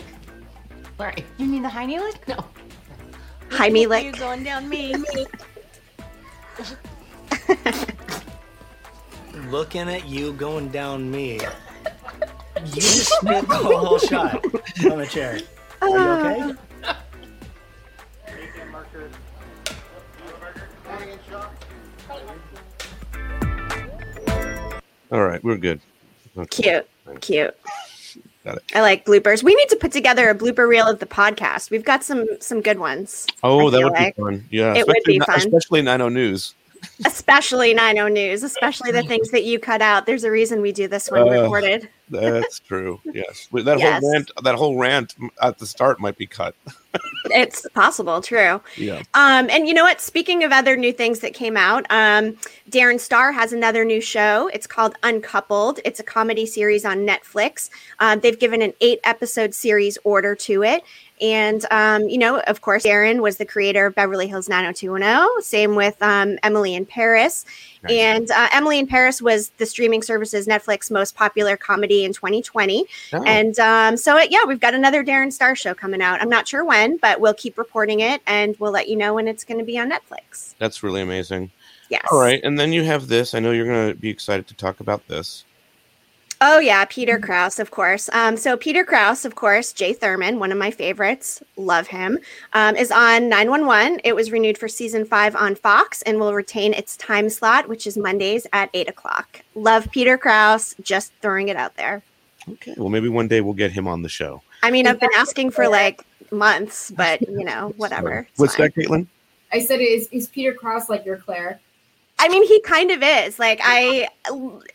Sorry. 0.96 1.25
You 1.38 1.46
mean 1.46 1.62
the 1.62 1.68
hiney 1.68 1.99
lick? 1.99 2.27
No. 2.29 2.44
Hi, 3.51 3.68
me 3.68 3.83
You 3.83 3.88
lick. 3.88 4.18
going 4.18 4.44
down 4.44 4.68
me. 4.68 4.94
Looking 9.49 9.88
at 9.88 10.07
you 10.07 10.33
going 10.35 10.68
down 10.68 11.11
me. 11.11 11.40
You 12.62 12.83
just 12.83 13.09
spit 13.09 13.49
the 13.49 13.55
whole 13.55 13.99
shot 13.99 14.44
on 14.44 14.99
the 14.99 15.07
chair. 15.07 15.38
Are 15.81 15.88
you 15.88 15.96
uh. 15.96 16.18
okay? 16.18 16.55
All 25.11 25.25
right, 25.25 25.42
we're 25.42 25.57
good. 25.57 25.81
Okay. 26.37 26.62
Cute. 26.62 27.20
Cute. 27.23 27.57
Got 28.44 28.57
it. 28.57 28.62
I 28.74 28.81
like 28.81 29.05
bloopers. 29.05 29.42
We 29.42 29.55
need 29.55 29.68
to 29.68 29.76
put 29.76 29.92
together 29.92 30.31
a 30.31 30.35
blooper 30.35 30.66
reel 30.66 30.87
of 30.87 30.98
the 30.98 31.07
podcast. 31.07 31.70
We've 31.70 31.85
got 31.85 32.03
some 32.03 32.26
some 32.40 32.61
good 32.62 32.79
ones. 32.79 33.26
Oh, 33.42 33.68
I 33.68 33.70
that 33.70 33.85
would 33.85 33.92
like. 33.92 34.16
be 34.16 34.22
fun. 34.22 34.46
Yeah, 34.50 34.74
It 34.74 34.87
would 34.87 34.96
especially 34.96 35.18
be 35.18 35.24
fun. 35.26 35.37
especially 35.38 35.83
90 35.83 36.09
News. 36.11 36.55
especially 37.05 37.74
90 37.74 38.11
News, 38.11 38.42
especially 38.42 38.92
the 38.92 39.03
things 39.03 39.31
that 39.33 39.44
you 39.44 39.59
cut 39.59 39.83
out. 39.83 40.07
There's 40.07 40.24
a 40.24 40.31
reason 40.31 40.62
we 40.62 40.72
do 40.72 40.88
this 40.88 41.11
one 41.11 41.29
Uh, 41.29 41.42
recorded. 41.42 41.88
That's 42.11 42.59
true. 42.61 43.01
Yes, 43.05 43.49
that 43.53 43.79
Yes. 43.79 44.01
whole 44.01 44.12
rant, 44.12 44.31
that 44.42 44.55
whole 44.57 44.77
rant 44.77 45.14
at 45.40 45.59
the 45.59 45.66
start 45.66 46.01
might 46.01 46.18
be 46.18 46.27
cut. 46.27 46.55
It's 47.27 47.68
possible, 47.75 48.20
true. 48.20 48.61
Yeah. 48.77 49.03
Um, 49.14 49.49
and 49.51 49.68
you 49.68 49.75
know 49.75 49.85
what? 49.85 50.01
Speaking 50.01 50.42
of 50.42 50.51
other 50.51 50.77
new 50.77 50.92
things 50.92 51.20
that 51.20 51.35
came 51.35 51.57
out, 51.57 51.87
um, 51.90 52.37
Darren 52.68 52.99
Star 52.99 53.31
has 53.31 53.53
another 53.53 53.85
new 53.85 54.01
show. 54.01 54.49
It's 54.53 54.66
called 54.66 54.96
Uncoupled. 55.05 55.79
It's 55.85 56.01
a 56.01 56.03
comedy 56.03 56.46
series 56.46 56.85
on 56.85 57.07
Netflix. 57.07 57.70
Uh, 58.01 58.16
they've 58.16 58.38
given 58.38 58.61
an 58.62 58.73
eight 58.81 58.99
episode 59.05 59.55
series 59.55 59.99
order 60.03 60.35
to 60.35 60.64
it. 60.64 60.83
And, 61.20 61.66
um, 61.70 62.09
you 62.09 62.16
know, 62.16 62.40
of 62.40 62.62
course, 62.62 62.85
Darren 62.85 63.20
was 63.20 63.37
the 63.37 63.44
creator 63.44 63.87
of 63.87 63.94
Beverly 63.94 64.27
Hills 64.27 64.49
90210. 64.49 65.42
Same 65.42 65.75
with 65.75 66.03
um, 66.03 66.38
Emily 66.42 66.75
in 66.75 66.87
Paris. 66.87 67.44
Nice. 67.83 67.93
And 67.93 68.31
uh, 68.31 68.49
Emily 68.53 68.79
in 68.79 68.87
Paris 68.87 69.23
was 69.23 69.51
the 69.59 69.66
streaming 69.66 70.03
service's 70.03 70.47
Netflix 70.47 70.90
most 70.90 71.14
popular 71.14 71.57
comedy 71.57 72.05
in 72.05 72.12
2020. 72.12 72.85
Oh, 73.12 73.25
And 73.25 73.59
um, 73.59 73.97
so, 73.97 74.16
it, 74.19 74.31
yeah, 74.31 74.45
we've 74.47 74.61
got 74.61 74.75
another 74.75 75.03
Darren 75.03 75.33
Star 75.33 75.55
show 75.55 75.75
coming 75.75 76.03
out. 76.03 76.21
I'm 76.21 76.29
not 76.29 76.47
sure 76.47 76.64
when, 76.64 76.99
but 76.99 77.21
we'll 77.21 77.35
keep 77.35 77.57
reporting 77.57 78.01
it 78.01 78.21
and 78.27 78.57
we'll 78.59 78.73
let 78.73 78.88
you 78.88 78.97
know 78.97 79.14
when 79.14 79.29
it's 79.29 79.45
going 79.45 79.59
to 79.59 79.64
be 79.64 79.79
on 79.79 79.90
Netflix. 79.90 80.55
that's 80.59 80.83
really 80.83 81.01
amazing. 81.01 81.51
Yes. 81.88 82.07
All 82.12 82.21
right, 82.21 82.40
and 82.45 82.59
then 82.59 82.73
you 82.73 82.85
have 82.85 83.09
this. 83.09 83.35
I 83.35 83.40
know 83.40 83.51
you're 83.51 83.66
going 83.66 83.88
to 83.88 83.99
be 83.99 84.11
excited 84.11 84.47
to 84.47 84.55
talk 84.55 84.79
about 84.79 85.07
this. 85.09 85.45
Oh 86.42 86.59
yeah, 86.59 86.87
Peter 86.87 87.18
Krause, 87.18 87.59
of 87.59 87.70
course. 87.70 88.09
Um, 88.14 88.35
so 88.35 88.57
Peter 88.57 88.83
Krause, 88.83 89.26
of 89.26 89.35
course, 89.35 89.74
Jay 89.74 89.92
Thurman, 89.92 90.38
one 90.38 90.50
of 90.50 90.57
my 90.57 90.70
favorites, 90.70 91.42
love 91.57 91.87
him. 91.87 92.18
Um, 92.55 92.76
is 92.76 92.90
on 92.90 93.29
911. 93.29 94.00
It 94.05 94.16
was 94.16 94.33
renewed 94.33 94.57
for 94.57 94.66
season 94.66 95.05
five 95.05 95.37
on 95.37 95.55
Fox 95.55 96.00
and 96.03 96.18
will 96.18 96.33
retain 96.33 96.72
its 96.72 96.96
time 96.96 97.29
slot, 97.29 97.68
which 97.68 97.87
is 97.87 97.98
Mondays 97.98 98.46
at 98.55 98.70
eight 98.72 98.88
o'clock. 98.88 99.42
Love 99.55 99.87
Peter 99.92 100.16
Krause. 100.16 100.74
Just 100.81 101.12
throwing 101.20 101.48
it 101.48 101.57
out 101.57 101.76
there. 101.76 102.03
Okay, 102.48 102.74
well 102.79 102.88
maybe 102.88 103.11
one 103.11 103.29
day 103.29 103.42
we'll 103.42 103.53
get 103.53 103.70
him 103.70 103.87
on 103.87 104.00
the 104.00 104.09
show. 104.09 104.40
I 104.62 104.70
mean, 104.70 104.87
I've 104.87 104.98
been 104.98 105.11
asking 105.14 105.50
for 105.50 105.68
like 105.68 106.03
months, 106.33 106.90
but 106.90 107.20
you 107.20 107.44
know, 107.44 107.74
whatever. 107.76 108.26
It's 108.31 108.38
What's 108.38 108.57
fine. 108.57 108.72
that, 108.74 108.83
Caitlin? 108.83 109.07
I 109.53 109.61
said, 109.61 109.81
is 109.81 110.09
is 110.11 110.29
Peter 110.29 110.55
Krause 110.55 110.88
like 110.88 111.05
your 111.05 111.18
Claire? 111.18 111.61
I 112.20 112.28
mean, 112.28 112.46
he 112.46 112.61
kind 112.61 112.90
of 112.90 113.02
is. 113.02 113.38
Like 113.38 113.61
I, 113.62 114.09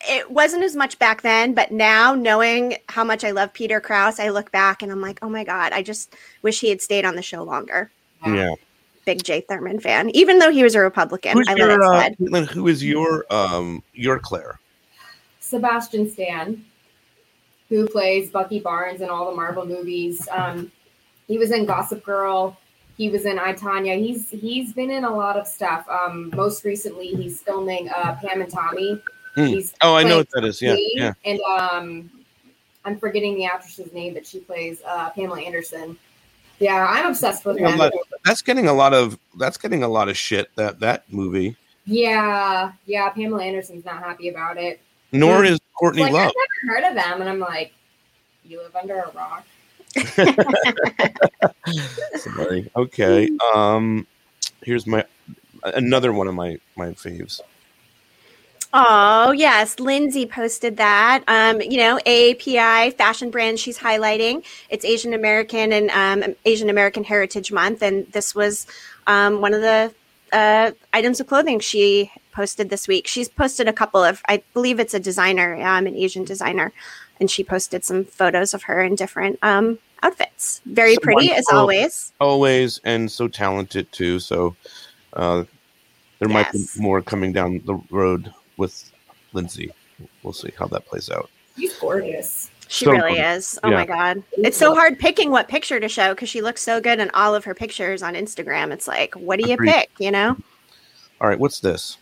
it 0.10 0.32
wasn't 0.32 0.64
as 0.64 0.76
much 0.76 0.98
back 0.98 1.22
then, 1.22 1.54
but 1.54 1.72
now 1.72 2.16
knowing 2.16 2.78
how 2.90 3.04
much 3.04 3.24
I 3.24 3.32
love 3.32 3.54
Peter 3.54 3.80
Krause, 3.80 4.20
I 4.20 4.30
look 4.30 4.52
back 4.52 4.82
and 4.82 4.92
I'm 4.92 5.00
like, 5.00 5.20
oh 5.22 5.30
my 5.30 5.44
god, 5.44 5.72
I 5.72 5.84
just 5.84 6.16
wish 6.42 6.60
he 6.60 6.70
had 6.70 6.82
stayed 6.82 7.06
on 7.06 7.16
the 7.16 7.22
show 7.22 7.44
longer. 7.44 7.92
Yeah. 8.26 8.56
Big 9.06 9.24
Jay 9.24 9.42
Thurman 9.42 9.80
fan, 9.80 10.10
even 10.16 10.40
though 10.40 10.50
he 10.50 10.64
was 10.64 10.74
a 10.74 10.80
Republican. 10.80 11.38
Who's 11.38 11.48
I 11.48 11.54
let 11.54 11.60
your, 11.60 11.72
it 11.74 11.82
uh. 11.84 12.10
Caitlin, 12.20 12.48
who 12.48 12.68
is 12.68 12.84
your 12.84 13.32
um 13.32 13.84
your 13.94 14.18
Claire? 14.18 14.60
Sebastian 15.40 16.10
Stan, 16.10 16.66
who 17.70 17.88
plays 17.88 18.32
Bucky 18.32 18.60
Barnes 18.60 19.02
in 19.02 19.10
all 19.10 19.30
the 19.30 19.36
Marvel 19.36 19.68
movies. 19.68 20.28
Um, 20.32 20.72
he 21.28 21.38
was 21.38 21.52
in 21.52 21.66
Gossip 21.66 22.04
Girl. 22.04 22.58
He 22.98 23.10
was 23.10 23.26
in 23.26 23.38
I 23.38 23.54
Tonya. 23.54 23.98
He's 23.98 24.30
he's 24.30 24.74
been 24.74 24.90
in 24.90 25.04
a 25.04 25.14
lot 25.14 25.36
of 25.38 25.48
stuff. 25.48 25.86
Um, 25.90 26.32
most 26.36 26.64
recently, 26.64 27.10
he's 27.10 27.42
filming 27.42 27.90
uh, 27.90 28.16
Pam 28.22 28.42
and 28.42 28.50
Tommy. 28.52 29.02
Hmm. 29.36 29.46
He's 29.48 29.74
Oh, 29.82 29.96
I 29.96 30.04
know 30.04 30.18
what 30.18 30.30
that 30.34 30.46
is. 30.46 30.62
Yeah, 30.62 30.76
yeah. 30.94 31.14
And 31.26 31.40
um, 31.42 32.10
I'm 32.86 32.98
forgetting 32.98 33.36
the 33.36 33.46
actress's 33.46 33.92
name, 33.92 34.14
but 34.14 34.26
she 34.26 34.40
plays 34.40 34.82
uh, 34.88 35.10
Pamela 35.10 35.42
Anderson. 35.42 35.98
Yeah, 36.60 36.86
I'm 36.88 37.08
obsessed 37.08 37.44
with 37.44 37.58
him. 37.58 37.78
that's 38.24 38.42
getting 38.42 38.68
a 38.68 38.74
lot 38.74 38.94
of 38.94 39.20
that's 39.38 39.58
getting 39.58 39.84
a 39.84 39.88
lot 39.90 40.08
of 40.08 40.16
shit. 40.16 40.50
That 40.56 40.80
that 40.80 41.04
movie. 41.12 41.58
Yeah, 41.86 42.72
yeah. 42.86 43.10
Pamela 43.10 43.44
Anderson's 43.44 43.84
not 43.84 43.98
happy 44.02 44.30
about 44.30 44.58
it. 44.58 44.80
Nor 45.12 45.40
Hmm. 45.40 45.54
is 45.54 45.60
Courtney 45.78 46.04
like, 46.04 46.14
Love. 46.14 46.28
I've 46.28 46.34
never 46.64 46.76
heard 46.80 46.90
of 46.90 46.96
them, 46.96 47.20
and 47.22 47.30
I'm 47.30 47.40
like, 47.40 47.74
you 48.46 48.62
live 48.62 48.76
under 48.76 49.00
a 49.00 49.12
rock. 49.12 49.46
Sorry. 52.16 52.70
Okay. 52.76 53.30
Um, 53.54 54.06
here's 54.62 54.86
my 54.86 55.06
another 55.64 56.14
one 56.14 56.28
of 56.28 56.36
my 56.36 56.60
my 56.76 56.92
faves. 56.92 57.42
Oh 58.78 59.32
yes, 59.32 59.80
Lindsay 59.80 60.26
posted 60.26 60.76
that. 60.78 61.24
Um, 61.28 61.62
you 61.62 61.78
know, 61.78 61.98
AAPI 62.06 62.94
fashion 62.98 63.32
brand 63.32 63.58
she's 63.58 63.80
highlighting. 63.80 64.44
It's 64.70 64.84
Asian 64.84 65.14
American 65.14 65.72
and 65.72 65.90
um, 65.92 66.36
Asian 66.44 66.70
American 66.70 67.06
Heritage 67.06 67.54
Month, 67.54 67.82
and 67.82 68.06
this 68.12 68.36
was 68.36 68.68
um, 69.08 69.40
one 69.40 69.54
of 69.54 69.62
the 69.62 69.94
uh, 70.34 70.72
items 70.92 71.22
of 71.22 71.28
clothing 71.28 71.62
she 71.62 72.12
posted 72.34 72.70
this 72.70 72.88
week. 72.88 73.08
She's 73.08 73.30
posted 73.30 73.70
a 73.70 73.74
couple 73.74 74.04
of, 74.04 74.22
I 74.28 74.44
believe 74.54 74.80
it's 74.80 74.94
a 74.94 75.00
designer, 75.00 75.56
um, 75.62 75.88
an 75.88 75.96
Asian 75.96 76.26
designer, 76.26 76.74
and 77.20 77.32
she 77.32 77.44
posted 77.44 77.86
some 77.86 78.04
photos 78.04 78.54
of 78.54 78.64
her 78.64 78.82
in 78.82 78.96
different 78.96 79.40
um, 79.42 79.80
outfits. 80.06 80.62
Very 80.66 80.96
So 80.96 81.00
pretty 81.02 81.32
as 81.32 81.46
always. 81.52 82.14
Always 82.20 82.80
and 82.84 83.10
so 83.12 83.28
talented 83.28 83.92
too. 83.92 84.20
So 84.20 84.56
uh, 85.14 85.44
there 86.20 86.30
might 86.30 86.52
be 86.52 86.66
more 86.78 87.02
coming 87.02 87.34
down 87.34 87.62
the 87.66 87.76
road 87.90 88.34
with 88.58 88.92
Lindsay. 89.34 89.72
We'll 90.24 90.34
see 90.34 90.52
how 90.58 90.68
that 90.68 90.86
plays 90.86 91.10
out. 91.10 91.30
She's 91.58 91.74
gorgeous. 91.78 92.52
She 92.68 92.86
So 92.86 92.92
really 92.92 93.16
good. 93.16 93.38
is. 93.38 93.60
Oh 93.64 93.70
Yeah. 93.70 93.76
my 93.78 93.86
god. 93.86 94.24
It's 94.34 94.58
so 94.58 94.74
hard 94.74 94.98
picking 95.00 95.30
what 95.32 95.48
picture 95.48 95.80
to 95.80 95.88
show 95.88 96.14
because 96.14 96.30
she 96.30 96.42
looks 96.42 96.62
so 96.62 96.82
good 96.82 97.00
in 97.00 97.10
all 97.14 97.36
of 97.36 97.44
her 97.46 97.54
pictures 97.54 98.02
on 98.04 98.14
Instagram. 98.16 98.72
It's 98.72 98.88
like, 98.88 99.14
what 99.16 99.40
do 99.40 99.48
you 99.48 99.54
Agreed. 99.54 99.72
pick, 99.72 99.90
you 100.00 100.12
know? 100.12 100.36
All 101.22 101.28
right, 101.30 101.40
what's 101.40 101.60
this? 101.60 101.98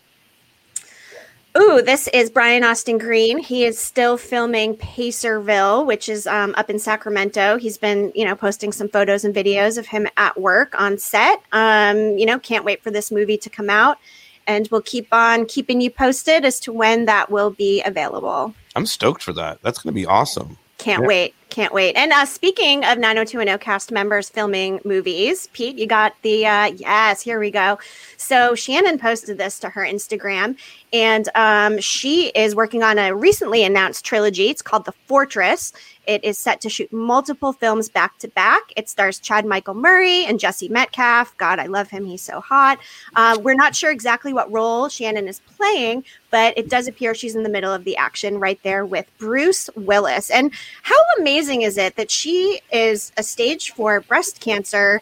Ooh, 1.55 1.83
this 1.83 2.07
is 2.07 2.31
Brian 2.31 2.63
Austin 2.63 2.97
Green. 2.97 3.37
He 3.37 3.63
is 3.63 3.77
still 3.77 4.17
filming 4.17 4.75
Pacerville, 4.75 5.85
which 5.85 6.09
is 6.09 6.25
um, 6.25 6.55
up 6.57 6.69
in 6.71 6.79
Sacramento. 6.79 7.57
He's 7.57 7.77
been, 7.77 8.11
you 8.15 8.25
know, 8.25 8.35
posting 8.35 8.71
some 8.71 8.89
photos 8.89 9.23
and 9.23 9.35
videos 9.35 9.77
of 9.77 9.85
him 9.85 10.07
at 10.17 10.39
work 10.39 10.73
on 10.79 10.97
set. 10.97 11.43
Um, 11.51 12.17
you 12.17 12.25
know, 12.25 12.39
can't 12.39 12.65
wait 12.65 12.81
for 12.81 12.89
this 12.89 13.11
movie 13.11 13.37
to 13.37 13.49
come 13.51 13.69
out. 13.69 13.99
And 14.47 14.67
we'll 14.71 14.81
keep 14.81 15.07
on 15.13 15.45
keeping 15.45 15.79
you 15.79 15.91
posted 15.91 16.43
as 16.43 16.59
to 16.61 16.73
when 16.73 17.05
that 17.05 17.29
will 17.29 17.51
be 17.51 17.83
available. 17.83 18.53
I'm 18.75 18.87
stoked 18.87 19.21
for 19.21 19.31
that. 19.33 19.61
That's 19.61 19.77
going 19.79 19.93
to 19.93 19.95
be 19.95 20.07
awesome. 20.07 20.57
Can't 20.79 21.03
Yeah. 21.03 21.07
wait. 21.07 21.35
Can't 21.53 21.71
wait. 21.71 21.95
And 21.95 22.11
uh, 22.11 22.25
speaking 22.25 22.83
of 22.83 22.97
90210 22.97 23.59
cast 23.59 23.91
members 23.91 24.27
filming 24.27 24.81
movies, 24.83 25.49
Pete, 25.53 25.77
you 25.77 25.85
got 25.85 26.15
the, 26.23 26.47
uh, 26.47 26.71
yes, 26.77 27.21
here 27.21 27.39
we 27.39 27.51
go. 27.51 27.77
So 28.17 28.55
Shannon 28.55 28.97
posted 28.97 29.37
this 29.37 29.59
to 29.59 29.69
her 29.69 29.81
Instagram, 29.81 30.57
and 30.91 31.29
um, 31.35 31.79
she 31.79 32.29
is 32.29 32.55
working 32.55 32.81
on 32.81 32.97
a 32.97 33.13
recently 33.13 33.63
announced 33.63 34.03
trilogy. 34.03 34.49
It's 34.49 34.63
called 34.63 34.85
The 34.85 34.93
Fortress. 35.05 35.73
It 36.05 36.23
is 36.23 36.37
set 36.37 36.61
to 36.61 36.69
shoot 36.69 36.91
multiple 36.91 37.53
films 37.53 37.89
back 37.89 38.17
to 38.19 38.27
back. 38.27 38.63
It 38.75 38.89
stars 38.89 39.19
Chad 39.19 39.45
Michael 39.45 39.73
Murray 39.73 40.25
and 40.25 40.39
Jesse 40.39 40.69
Metcalfe. 40.69 41.35
God, 41.37 41.59
I 41.59 41.67
love 41.67 41.89
him. 41.89 42.05
He's 42.05 42.21
so 42.21 42.41
hot. 42.41 42.79
Uh, 43.15 43.37
we're 43.41 43.53
not 43.53 43.75
sure 43.75 43.91
exactly 43.91 44.33
what 44.33 44.51
role 44.51 44.89
Shannon 44.89 45.27
is 45.27 45.39
playing, 45.57 46.03
but 46.29 46.57
it 46.57 46.69
does 46.69 46.87
appear 46.87 47.15
she's 47.15 47.35
in 47.35 47.43
the 47.43 47.49
middle 47.49 47.73
of 47.73 47.83
the 47.83 47.95
action 47.97 48.39
right 48.39 48.59
there 48.63 48.85
with 48.85 49.05
Bruce 49.17 49.69
Willis. 49.75 50.29
And 50.29 50.51
how 50.81 50.99
amazing 51.19 51.61
is 51.61 51.77
it 51.77 51.95
that 51.95 52.11
she 52.11 52.59
is 52.71 53.11
a 53.17 53.23
stage 53.23 53.71
four 53.71 54.01
breast 54.01 54.39
cancer 54.39 55.01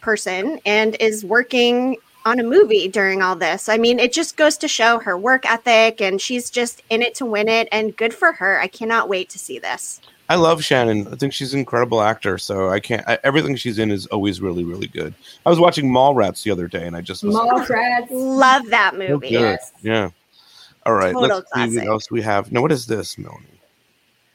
person 0.00 0.60
and 0.64 0.96
is 0.98 1.24
working 1.24 1.96
on 2.24 2.40
a 2.40 2.42
movie 2.42 2.88
during 2.88 3.22
all 3.22 3.36
this? 3.36 3.68
I 3.68 3.76
mean, 3.76 3.98
it 3.98 4.12
just 4.12 4.36
goes 4.36 4.56
to 4.58 4.68
show 4.68 4.98
her 4.98 5.16
work 5.16 5.44
ethic 5.50 6.00
and 6.00 6.20
she's 6.20 6.50
just 6.50 6.82
in 6.90 7.02
it 7.02 7.14
to 7.16 7.26
win 7.26 7.48
it. 7.48 7.68
And 7.72 7.96
good 7.96 8.14
for 8.14 8.32
her. 8.32 8.60
I 8.60 8.66
cannot 8.66 9.08
wait 9.08 9.28
to 9.30 9.38
see 9.38 9.58
this. 9.58 10.00
I 10.28 10.36
love 10.36 10.62
Shannon. 10.62 11.08
I 11.08 11.16
think 11.16 11.32
she's 11.32 11.52
an 11.54 11.58
incredible 11.58 12.00
actor. 12.00 12.38
So 12.38 12.68
I 12.68 12.78
can't. 12.78 13.06
I, 13.08 13.18
everything 13.24 13.56
she's 13.56 13.80
in 13.80 13.90
is 13.90 14.06
always 14.06 14.40
really, 14.40 14.62
really 14.62 14.86
good. 14.86 15.12
I 15.44 15.50
was 15.50 15.58
watching 15.58 15.90
Mallrats 15.90 16.44
the 16.44 16.52
other 16.52 16.68
day, 16.68 16.86
and 16.86 16.94
I 16.96 17.00
just 17.00 17.24
was 17.24 17.34
Mallrats. 17.34 18.06
Love 18.10 18.66
that 18.70 18.96
movie. 18.96 19.30
good. 19.30 19.58
Yeah. 19.82 20.10
All 20.86 20.94
right. 20.94 21.12
Total 21.12 21.28
let's 21.28 21.46
see 21.48 21.52
classic. 21.52 21.78
what 21.78 21.86
else 21.88 22.10
we 22.12 22.22
have. 22.22 22.52
Now, 22.52 22.62
what 22.62 22.70
is 22.70 22.86
this, 22.86 23.18
Melanie? 23.18 23.59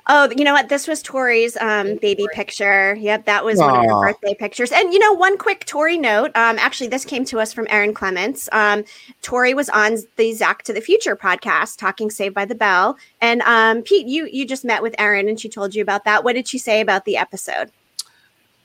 Oh, 0.07 0.29
you 0.35 0.43
know 0.43 0.53
what? 0.53 0.69
This 0.69 0.87
was 0.87 1.01
Tori's 1.01 1.57
um, 1.57 1.95
baby 1.95 2.27
picture. 2.33 2.93
Yep, 2.93 3.25
that 3.25 3.43
was 3.43 3.57
one 3.57 3.71
of 3.71 3.77
Aw. 3.77 4.01
her 4.01 4.11
birthday 4.11 4.35
pictures. 4.35 4.71
And 4.71 4.93
you 4.93 4.99
know, 4.99 5.13
one 5.13 5.35
quick 5.35 5.65
Tori 5.65 5.97
note. 5.97 6.27
Um, 6.35 6.59
actually, 6.59 6.89
this 6.89 7.05
came 7.05 7.25
to 7.25 7.39
us 7.39 7.51
from 7.51 7.65
Aaron 7.71 7.93
Clements. 7.93 8.47
Um, 8.51 8.83
Tori 9.23 9.55
was 9.55 9.67
on 9.69 9.97
the 10.17 10.33
Zack 10.33 10.61
to 10.63 10.73
the 10.73 10.81
Future 10.81 11.15
podcast, 11.15 11.79
talking 11.79 12.11
Saved 12.11 12.35
by 12.35 12.45
the 12.45 12.53
Bell. 12.53 12.97
And 13.19 13.41
um, 13.41 13.81
Pete, 13.81 14.05
you 14.05 14.27
you 14.31 14.45
just 14.45 14.63
met 14.63 14.83
with 14.83 14.93
Aaron, 14.99 15.27
and 15.27 15.39
she 15.39 15.49
told 15.49 15.73
you 15.73 15.81
about 15.81 16.03
that. 16.05 16.23
What 16.23 16.33
did 16.33 16.47
she 16.47 16.59
say 16.59 16.81
about 16.81 17.05
the 17.05 17.17
episode? 17.17 17.71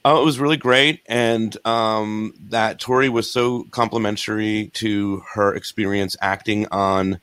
Oh, 0.05 0.21
it 0.21 0.25
was 0.25 0.39
really 0.39 0.57
great, 0.59 1.01
and 1.07 1.57
um, 1.67 2.35
that 2.49 2.81
Tori 2.81 3.09
was 3.09 3.31
so 3.31 3.65
complimentary 3.71 4.71
to 4.75 5.23
her 5.33 5.55
experience 5.55 6.17
acting 6.21 6.67
on 6.71 7.19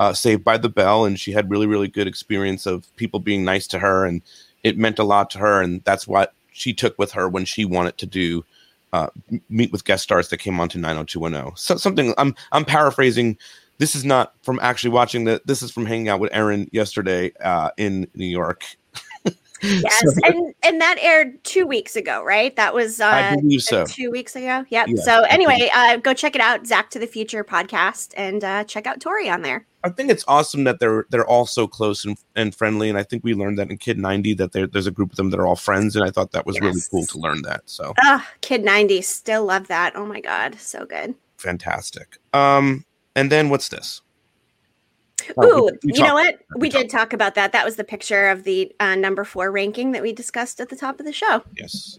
uh, 0.00 0.14
Saved 0.14 0.42
by 0.42 0.56
the 0.56 0.70
Bell, 0.70 1.04
and 1.04 1.20
she 1.20 1.30
had 1.30 1.50
really, 1.50 1.66
really 1.66 1.86
good 1.86 2.08
experience 2.08 2.64
of 2.64 2.84
people 2.96 3.20
being 3.20 3.44
nice 3.44 3.66
to 3.68 3.78
her, 3.78 4.06
and 4.06 4.22
it 4.64 4.78
meant 4.78 4.98
a 4.98 5.04
lot 5.04 5.28
to 5.30 5.38
her, 5.38 5.60
and 5.60 5.84
that's 5.84 6.08
what 6.08 6.32
she 6.52 6.72
took 6.72 6.98
with 6.98 7.12
her 7.12 7.28
when 7.28 7.44
she 7.44 7.66
wanted 7.66 7.98
to 7.98 8.06
do 8.06 8.42
uh, 8.94 9.08
meet 9.50 9.70
with 9.70 9.84
guest 9.84 10.02
stars 10.02 10.28
that 10.30 10.38
came 10.38 10.58
on 10.58 10.70
to 10.70 10.78
90210. 10.78 11.54
So 11.56 11.76
something 11.76 12.14
I'm 12.16 12.34
I'm 12.50 12.64
paraphrasing. 12.64 13.36
This 13.76 13.94
is 13.94 14.04
not 14.04 14.34
from 14.42 14.58
actually 14.62 14.90
watching 14.90 15.24
the. 15.24 15.42
This 15.44 15.62
is 15.62 15.70
from 15.70 15.84
hanging 15.84 16.08
out 16.08 16.18
with 16.18 16.30
Aaron 16.32 16.68
yesterday 16.72 17.32
uh, 17.44 17.70
in 17.76 18.08
New 18.14 18.26
York. 18.26 18.64
Yes, 19.62 20.02
and 20.24 20.54
and 20.62 20.80
that 20.80 20.96
aired 21.02 21.44
two 21.44 21.66
weeks 21.66 21.94
ago, 21.94 22.24
right? 22.24 22.56
That 22.56 22.72
was 22.72 22.98
uh, 22.98 23.08
I 23.08 23.36
believe 23.36 23.60
so. 23.60 23.84
two 23.84 24.10
weeks 24.10 24.34
ago. 24.34 24.64
Yep. 24.70 24.88
Yeah, 24.88 25.02
so 25.02 25.20
anyway, 25.24 25.68
uh, 25.74 25.98
go 25.98 26.14
check 26.14 26.34
it 26.34 26.40
out, 26.40 26.66
Zack 26.66 26.88
to 26.92 26.98
the 26.98 27.06
Future 27.06 27.44
podcast, 27.44 28.14
and 28.16 28.42
uh, 28.42 28.64
check 28.64 28.86
out 28.86 29.00
Tori 29.02 29.28
on 29.28 29.42
there. 29.42 29.66
I 29.82 29.88
think 29.88 30.10
it's 30.10 30.24
awesome 30.28 30.64
that 30.64 30.78
they're 30.78 31.06
they're 31.10 31.26
all 31.26 31.46
so 31.46 31.66
close 31.66 32.04
and, 32.04 32.18
and 32.36 32.54
friendly, 32.54 32.88
and 32.90 32.98
I 32.98 33.02
think 33.02 33.24
we 33.24 33.32
learned 33.34 33.58
that 33.58 33.70
in 33.70 33.78
Kid 33.78 33.98
90 33.98 34.34
that 34.34 34.52
there, 34.52 34.66
there's 34.66 34.86
a 34.86 34.90
group 34.90 35.10
of 35.10 35.16
them 35.16 35.30
that 35.30 35.40
are 35.40 35.46
all 35.46 35.56
friends, 35.56 35.96
and 35.96 36.04
I 36.04 36.10
thought 36.10 36.32
that 36.32 36.44
was 36.44 36.60
really 36.60 36.80
cool 36.90 37.06
to 37.06 37.18
learn 37.18 37.42
that. 37.42 37.62
So 37.66 37.94
Ah, 38.02 38.28
Kid 38.42 38.62
90, 38.64 39.00
still 39.02 39.44
love 39.46 39.68
that. 39.68 39.96
Oh 39.96 40.04
my 40.04 40.20
God, 40.20 40.56
so 40.60 40.84
good. 40.84 41.14
fantastic. 41.38 42.18
Um, 42.34 42.84
and 43.16 43.32
then 43.32 43.48
what's 43.48 43.68
this? 43.70 44.02
Oh, 45.36 45.44
Ooh, 45.46 45.64
we- 45.66 45.70
we 45.84 45.98
you 45.98 46.02
know 46.04 46.14
what? 46.14 46.38
We 46.56 46.68
did 46.68 46.90
talk 46.90 47.12
about 47.12 47.34
that. 47.36 47.52
That 47.52 47.64
was 47.64 47.76
the 47.76 47.84
picture 47.84 48.28
of 48.28 48.44
the 48.44 48.74
uh, 48.80 48.94
number 48.96 49.24
four 49.24 49.50
ranking 49.50 49.92
that 49.92 50.02
we 50.02 50.12
discussed 50.12 50.60
at 50.60 50.68
the 50.68 50.76
top 50.76 50.98
of 51.00 51.06
the 51.06 51.12
show. 51.12 51.42
Yes. 51.56 51.98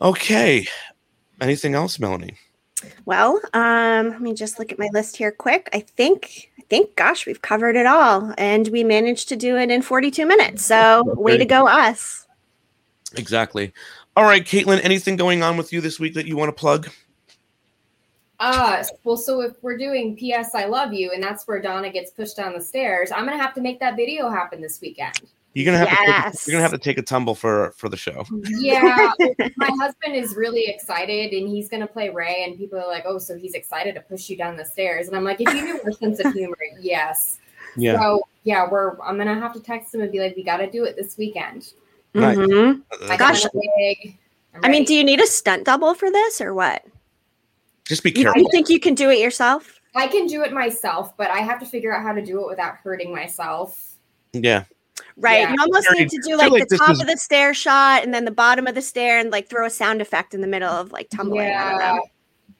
Okay. 0.00 0.66
Anything 1.40 1.74
else, 1.74 1.98
Melanie? 1.98 2.36
Well, 3.04 3.40
um, 3.52 4.10
let 4.10 4.20
me 4.20 4.34
just 4.34 4.58
look 4.58 4.72
at 4.72 4.78
my 4.78 4.88
list 4.92 5.16
here 5.16 5.30
quick. 5.30 5.68
I 5.72 5.80
think 5.80 6.50
think, 6.72 6.96
gosh, 6.96 7.26
we've 7.26 7.42
covered 7.42 7.76
it 7.76 7.84
all, 7.84 8.32
and 8.38 8.68
we 8.68 8.82
managed 8.82 9.28
to 9.28 9.36
do 9.36 9.58
it 9.58 9.70
in 9.70 9.82
42 9.82 10.24
minutes. 10.24 10.64
So, 10.64 11.02
way 11.04 11.36
to 11.36 11.44
go, 11.44 11.68
us! 11.68 12.26
Exactly. 13.14 13.74
All 14.16 14.24
right, 14.24 14.42
Caitlin, 14.42 14.82
anything 14.82 15.16
going 15.16 15.42
on 15.42 15.58
with 15.58 15.70
you 15.70 15.82
this 15.82 16.00
week 16.00 16.14
that 16.14 16.24
you 16.24 16.34
want 16.34 16.48
to 16.48 16.58
plug? 16.58 16.88
Uh, 18.40 18.82
well, 19.04 19.18
so 19.18 19.42
if 19.42 19.52
we're 19.62 19.76
doing 19.76 20.16
PS 20.16 20.54
I 20.54 20.64
Love 20.64 20.94
You 20.94 21.12
and 21.12 21.22
that's 21.22 21.46
where 21.46 21.60
Donna 21.60 21.90
gets 21.90 22.10
pushed 22.10 22.38
down 22.38 22.54
the 22.54 22.60
stairs, 22.62 23.12
I'm 23.12 23.26
gonna 23.26 23.36
have 23.36 23.52
to 23.54 23.60
make 23.60 23.78
that 23.80 23.94
video 23.94 24.30
happen 24.30 24.62
this 24.62 24.80
weekend. 24.80 25.20
You're 25.54 25.66
gonna 25.66 25.84
have 25.84 25.88
to 25.88 25.96
take, 25.96 26.46
you're 26.46 26.52
gonna 26.52 26.62
have 26.62 26.72
to 26.72 26.78
take 26.78 26.98
a 26.98 27.02
tumble 27.02 27.34
for 27.34 27.72
for 27.76 27.88
the 27.88 27.96
show. 27.96 28.24
Yeah, 28.42 29.12
my 29.56 29.70
husband 29.78 30.14
is 30.14 30.34
really 30.34 30.66
excited 30.66 31.32
and 31.32 31.48
he's 31.48 31.68
gonna 31.68 31.86
play 31.86 32.08
Ray, 32.08 32.44
and 32.44 32.56
people 32.56 32.78
are 32.78 32.86
like, 32.86 33.04
"Oh, 33.06 33.18
so 33.18 33.36
he's 33.36 33.54
excited 33.54 33.94
to 33.96 34.00
push 34.00 34.30
you 34.30 34.36
down 34.36 34.56
the 34.56 34.64
stairs?" 34.64 35.08
And 35.08 35.16
I'm 35.16 35.24
like, 35.24 35.40
"If 35.40 35.52
you 35.52 35.62
knew 35.62 35.80
our 35.84 35.92
sense 35.92 36.20
of 36.20 36.32
humor, 36.32 36.56
yes." 36.80 37.38
Yeah. 37.76 38.00
So 38.00 38.22
yeah, 38.44 38.68
we're 38.70 38.98
I'm 39.02 39.18
gonna 39.18 39.38
have 39.38 39.52
to 39.52 39.60
text 39.60 39.94
him 39.94 40.00
and 40.00 40.10
be 40.10 40.20
like, 40.20 40.36
"We 40.36 40.42
got 40.42 40.58
to 40.58 40.70
do 40.70 40.84
it 40.84 40.96
this 40.96 41.18
weekend." 41.18 41.74
Nice. 42.14 42.36
Mhm. 42.36 42.82
I 43.08 43.16
Gosh. 43.16 43.42
got 43.42 43.54
my 43.54 43.60
wig. 43.76 44.18
I'm 44.62 44.70
mean, 44.70 44.84
do 44.84 44.94
you 44.94 45.04
need 45.04 45.20
a 45.20 45.26
stunt 45.26 45.64
double 45.64 45.94
for 45.94 46.10
this 46.10 46.40
or 46.40 46.54
what? 46.54 46.84
Just 47.84 48.02
be 48.02 48.12
careful. 48.12 48.40
you 48.40 48.48
think 48.50 48.68
you 48.68 48.78
can 48.78 48.94
do 48.94 49.10
it 49.10 49.18
yourself? 49.18 49.80
I 49.94 50.06
can 50.06 50.26
do 50.26 50.42
it 50.42 50.52
myself, 50.52 51.16
but 51.16 51.30
I 51.30 51.38
have 51.38 51.58
to 51.60 51.66
figure 51.66 51.94
out 51.94 52.02
how 52.02 52.12
to 52.12 52.22
do 52.22 52.40
it 52.40 52.46
without 52.46 52.76
hurting 52.76 53.14
myself. 53.14 53.96
Yeah. 54.32 54.64
Right. 55.16 55.40
Yeah. 55.40 55.52
You 55.52 55.56
almost 55.60 55.88
need 55.92 56.08
to 56.10 56.20
do 56.26 56.36
like, 56.36 56.50
like 56.50 56.62
the 56.62 56.66
this 56.70 56.78
top 56.80 56.90
is- 56.90 57.00
of 57.00 57.06
the 57.06 57.16
stair 57.16 57.54
shot 57.54 58.02
and 58.04 58.12
then 58.14 58.24
the 58.24 58.30
bottom 58.30 58.66
of 58.66 58.74
the 58.74 58.82
stair 58.82 59.18
and 59.18 59.30
like 59.30 59.48
throw 59.48 59.66
a 59.66 59.70
sound 59.70 60.00
effect 60.00 60.34
in 60.34 60.40
the 60.40 60.46
middle 60.46 60.70
of 60.70 60.92
like 60.92 61.08
tumbling. 61.10 61.40
I 61.50 61.70
don't 61.70 61.80
Yeah. 61.80 61.98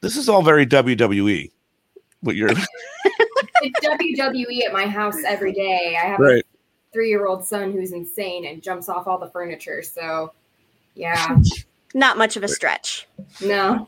This 0.01 0.17
is 0.17 0.27
all 0.29 0.41
very 0.43 0.65
WWE. 0.65 1.51
What 2.21 2.35
you're 2.35 2.49
it's 3.61 3.79
WWE 3.85 4.65
at 4.65 4.73
my 4.73 4.85
house 4.87 5.15
every 5.25 5.53
day. 5.53 5.97
I 6.01 6.05
have 6.07 6.19
a 6.21 6.41
three-year-old 6.93 7.45
son 7.45 7.71
who's 7.71 7.91
insane 7.91 8.45
and 8.45 8.61
jumps 8.61 8.87
off 8.89 9.07
all 9.07 9.17
the 9.17 9.29
furniture. 9.29 9.81
So, 9.81 10.33
yeah, 10.95 11.37
Not 11.95 12.17
much 12.17 12.37
of 12.37 12.43
a 12.43 12.47
stretch. 12.47 13.07
no. 13.41 13.87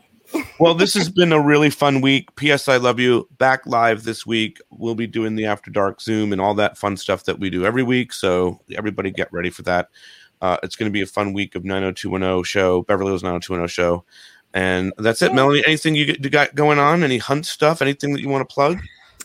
Well, 0.58 0.74
this 0.74 0.94
has 0.94 1.10
been 1.10 1.32
a 1.32 1.40
really 1.40 1.70
fun 1.70 2.00
week. 2.00 2.34
P.S. 2.36 2.68
I 2.68 2.78
love 2.78 2.98
you. 2.98 3.28
Back 3.38 3.66
live 3.66 4.04
this 4.04 4.26
week. 4.26 4.58
We'll 4.70 4.94
be 4.94 5.06
doing 5.06 5.34
the 5.34 5.46
After 5.46 5.70
Dark 5.70 6.00
Zoom 6.00 6.32
and 6.32 6.40
all 6.40 6.54
that 6.54 6.78
fun 6.78 6.96
stuff 6.96 7.24
that 7.24 7.38
we 7.38 7.50
do 7.50 7.64
every 7.64 7.82
week. 7.82 8.12
So 8.12 8.60
everybody 8.74 9.10
get 9.10 9.32
ready 9.32 9.50
for 9.50 9.62
that. 9.62 9.88
Uh, 10.40 10.56
it's 10.62 10.76
going 10.76 10.90
to 10.90 10.92
be 10.92 11.02
a 11.02 11.06
fun 11.06 11.32
week 11.32 11.54
of 11.54 11.64
90210 11.64 12.44
show, 12.44 12.82
Beverly 12.82 13.10
Hills 13.10 13.22
90210 13.22 13.68
show. 13.68 14.04
And 14.54 14.92
that's 14.98 15.22
it, 15.22 15.34
Melanie. 15.34 15.62
Anything 15.66 15.94
you, 15.94 16.06
you 16.06 16.30
got 16.30 16.54
going 16.54 16.78
on? 16.78 17.02
Any 17.02 17.18
hunt 17.18 17.46
stuff? 17.46 17.82
Anything 17.82 18.12
that 18.14 18.20
you 18.20 18.28
want 18.28 18.48
to 18.48 18.52
plug? 18.52 18.80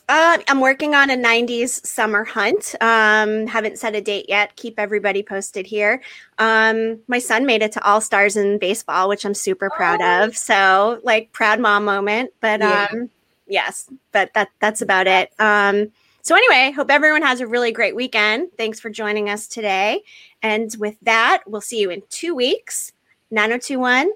Uh, 0.09 0.37
I'm 0.49 0.59
working 0.59 0.93
on 0.93 1.09
a 1.09 1.15
90s 1.15 1.85
summer 1.85 2.25
hunt. 2.25 2.75
Um, 2.81 3.47
haven't 3.47 3.77
set 3.79 3.95
a 3.95 4.01
date 4.01 4.25
yet. 4.27 4.55
Keep 4.57 4.77
everybody 4.77 5.23
posted 5.23 5.65
here. 5.65 6.01
Um, 6.37 6.99
my 7.07 7.19
son 7.19 7.45
made 7.45 7.61
it 7.61 7.71
to 7.73 7.83
All 7.85 8.01
Stars 8.01 8.35
in 8.35 8.57
baseball, 8.57 9.07
which 9.07 9.25
I'm 9.25 9.33
super 9.33 9.69
proud 9.69 10.01
of. 10.01 10.35
So, 10.35 10.99
like, 11.03 11.31
proud 11.31 11.59
mom 11.61 11.85
moment. 11.85 12.33
But 12.41 12.59
Yeah. 12.59 12.87
um, 12.91 13.09
yes, 13.47 13.89
but 14.11 14.33
that 14.33 14.49
that's 14.59 14.81
about 14.81 15.07
it. 15.07 15.31
Um, 15.39 15.91
so 16.23 16.35
anyway, 16.35 16.71
hope 16.71 16.91
everyone 16.91 17.21
has 17.21 17.39
a 17.39 17.47
really 17.47 17.71
great 17.71 17.95
weekend. 17.95 18.49
Thanks 18.57 18.79
for 18.79 18.89
joining 18.89 19.29
us 19.29 19.47
today. 19.47 20.01
And 20.43 20.75
with 20.77 20.95
that, 21.03 21.43
we'll 21.47 21.61
see 21.61 21.79
you 21.79 21.89
in 21.89 22.03
two 22.09 22.35
weeks. 22.35 22.91
9021 23.31 24.11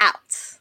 out. 0.00 0.53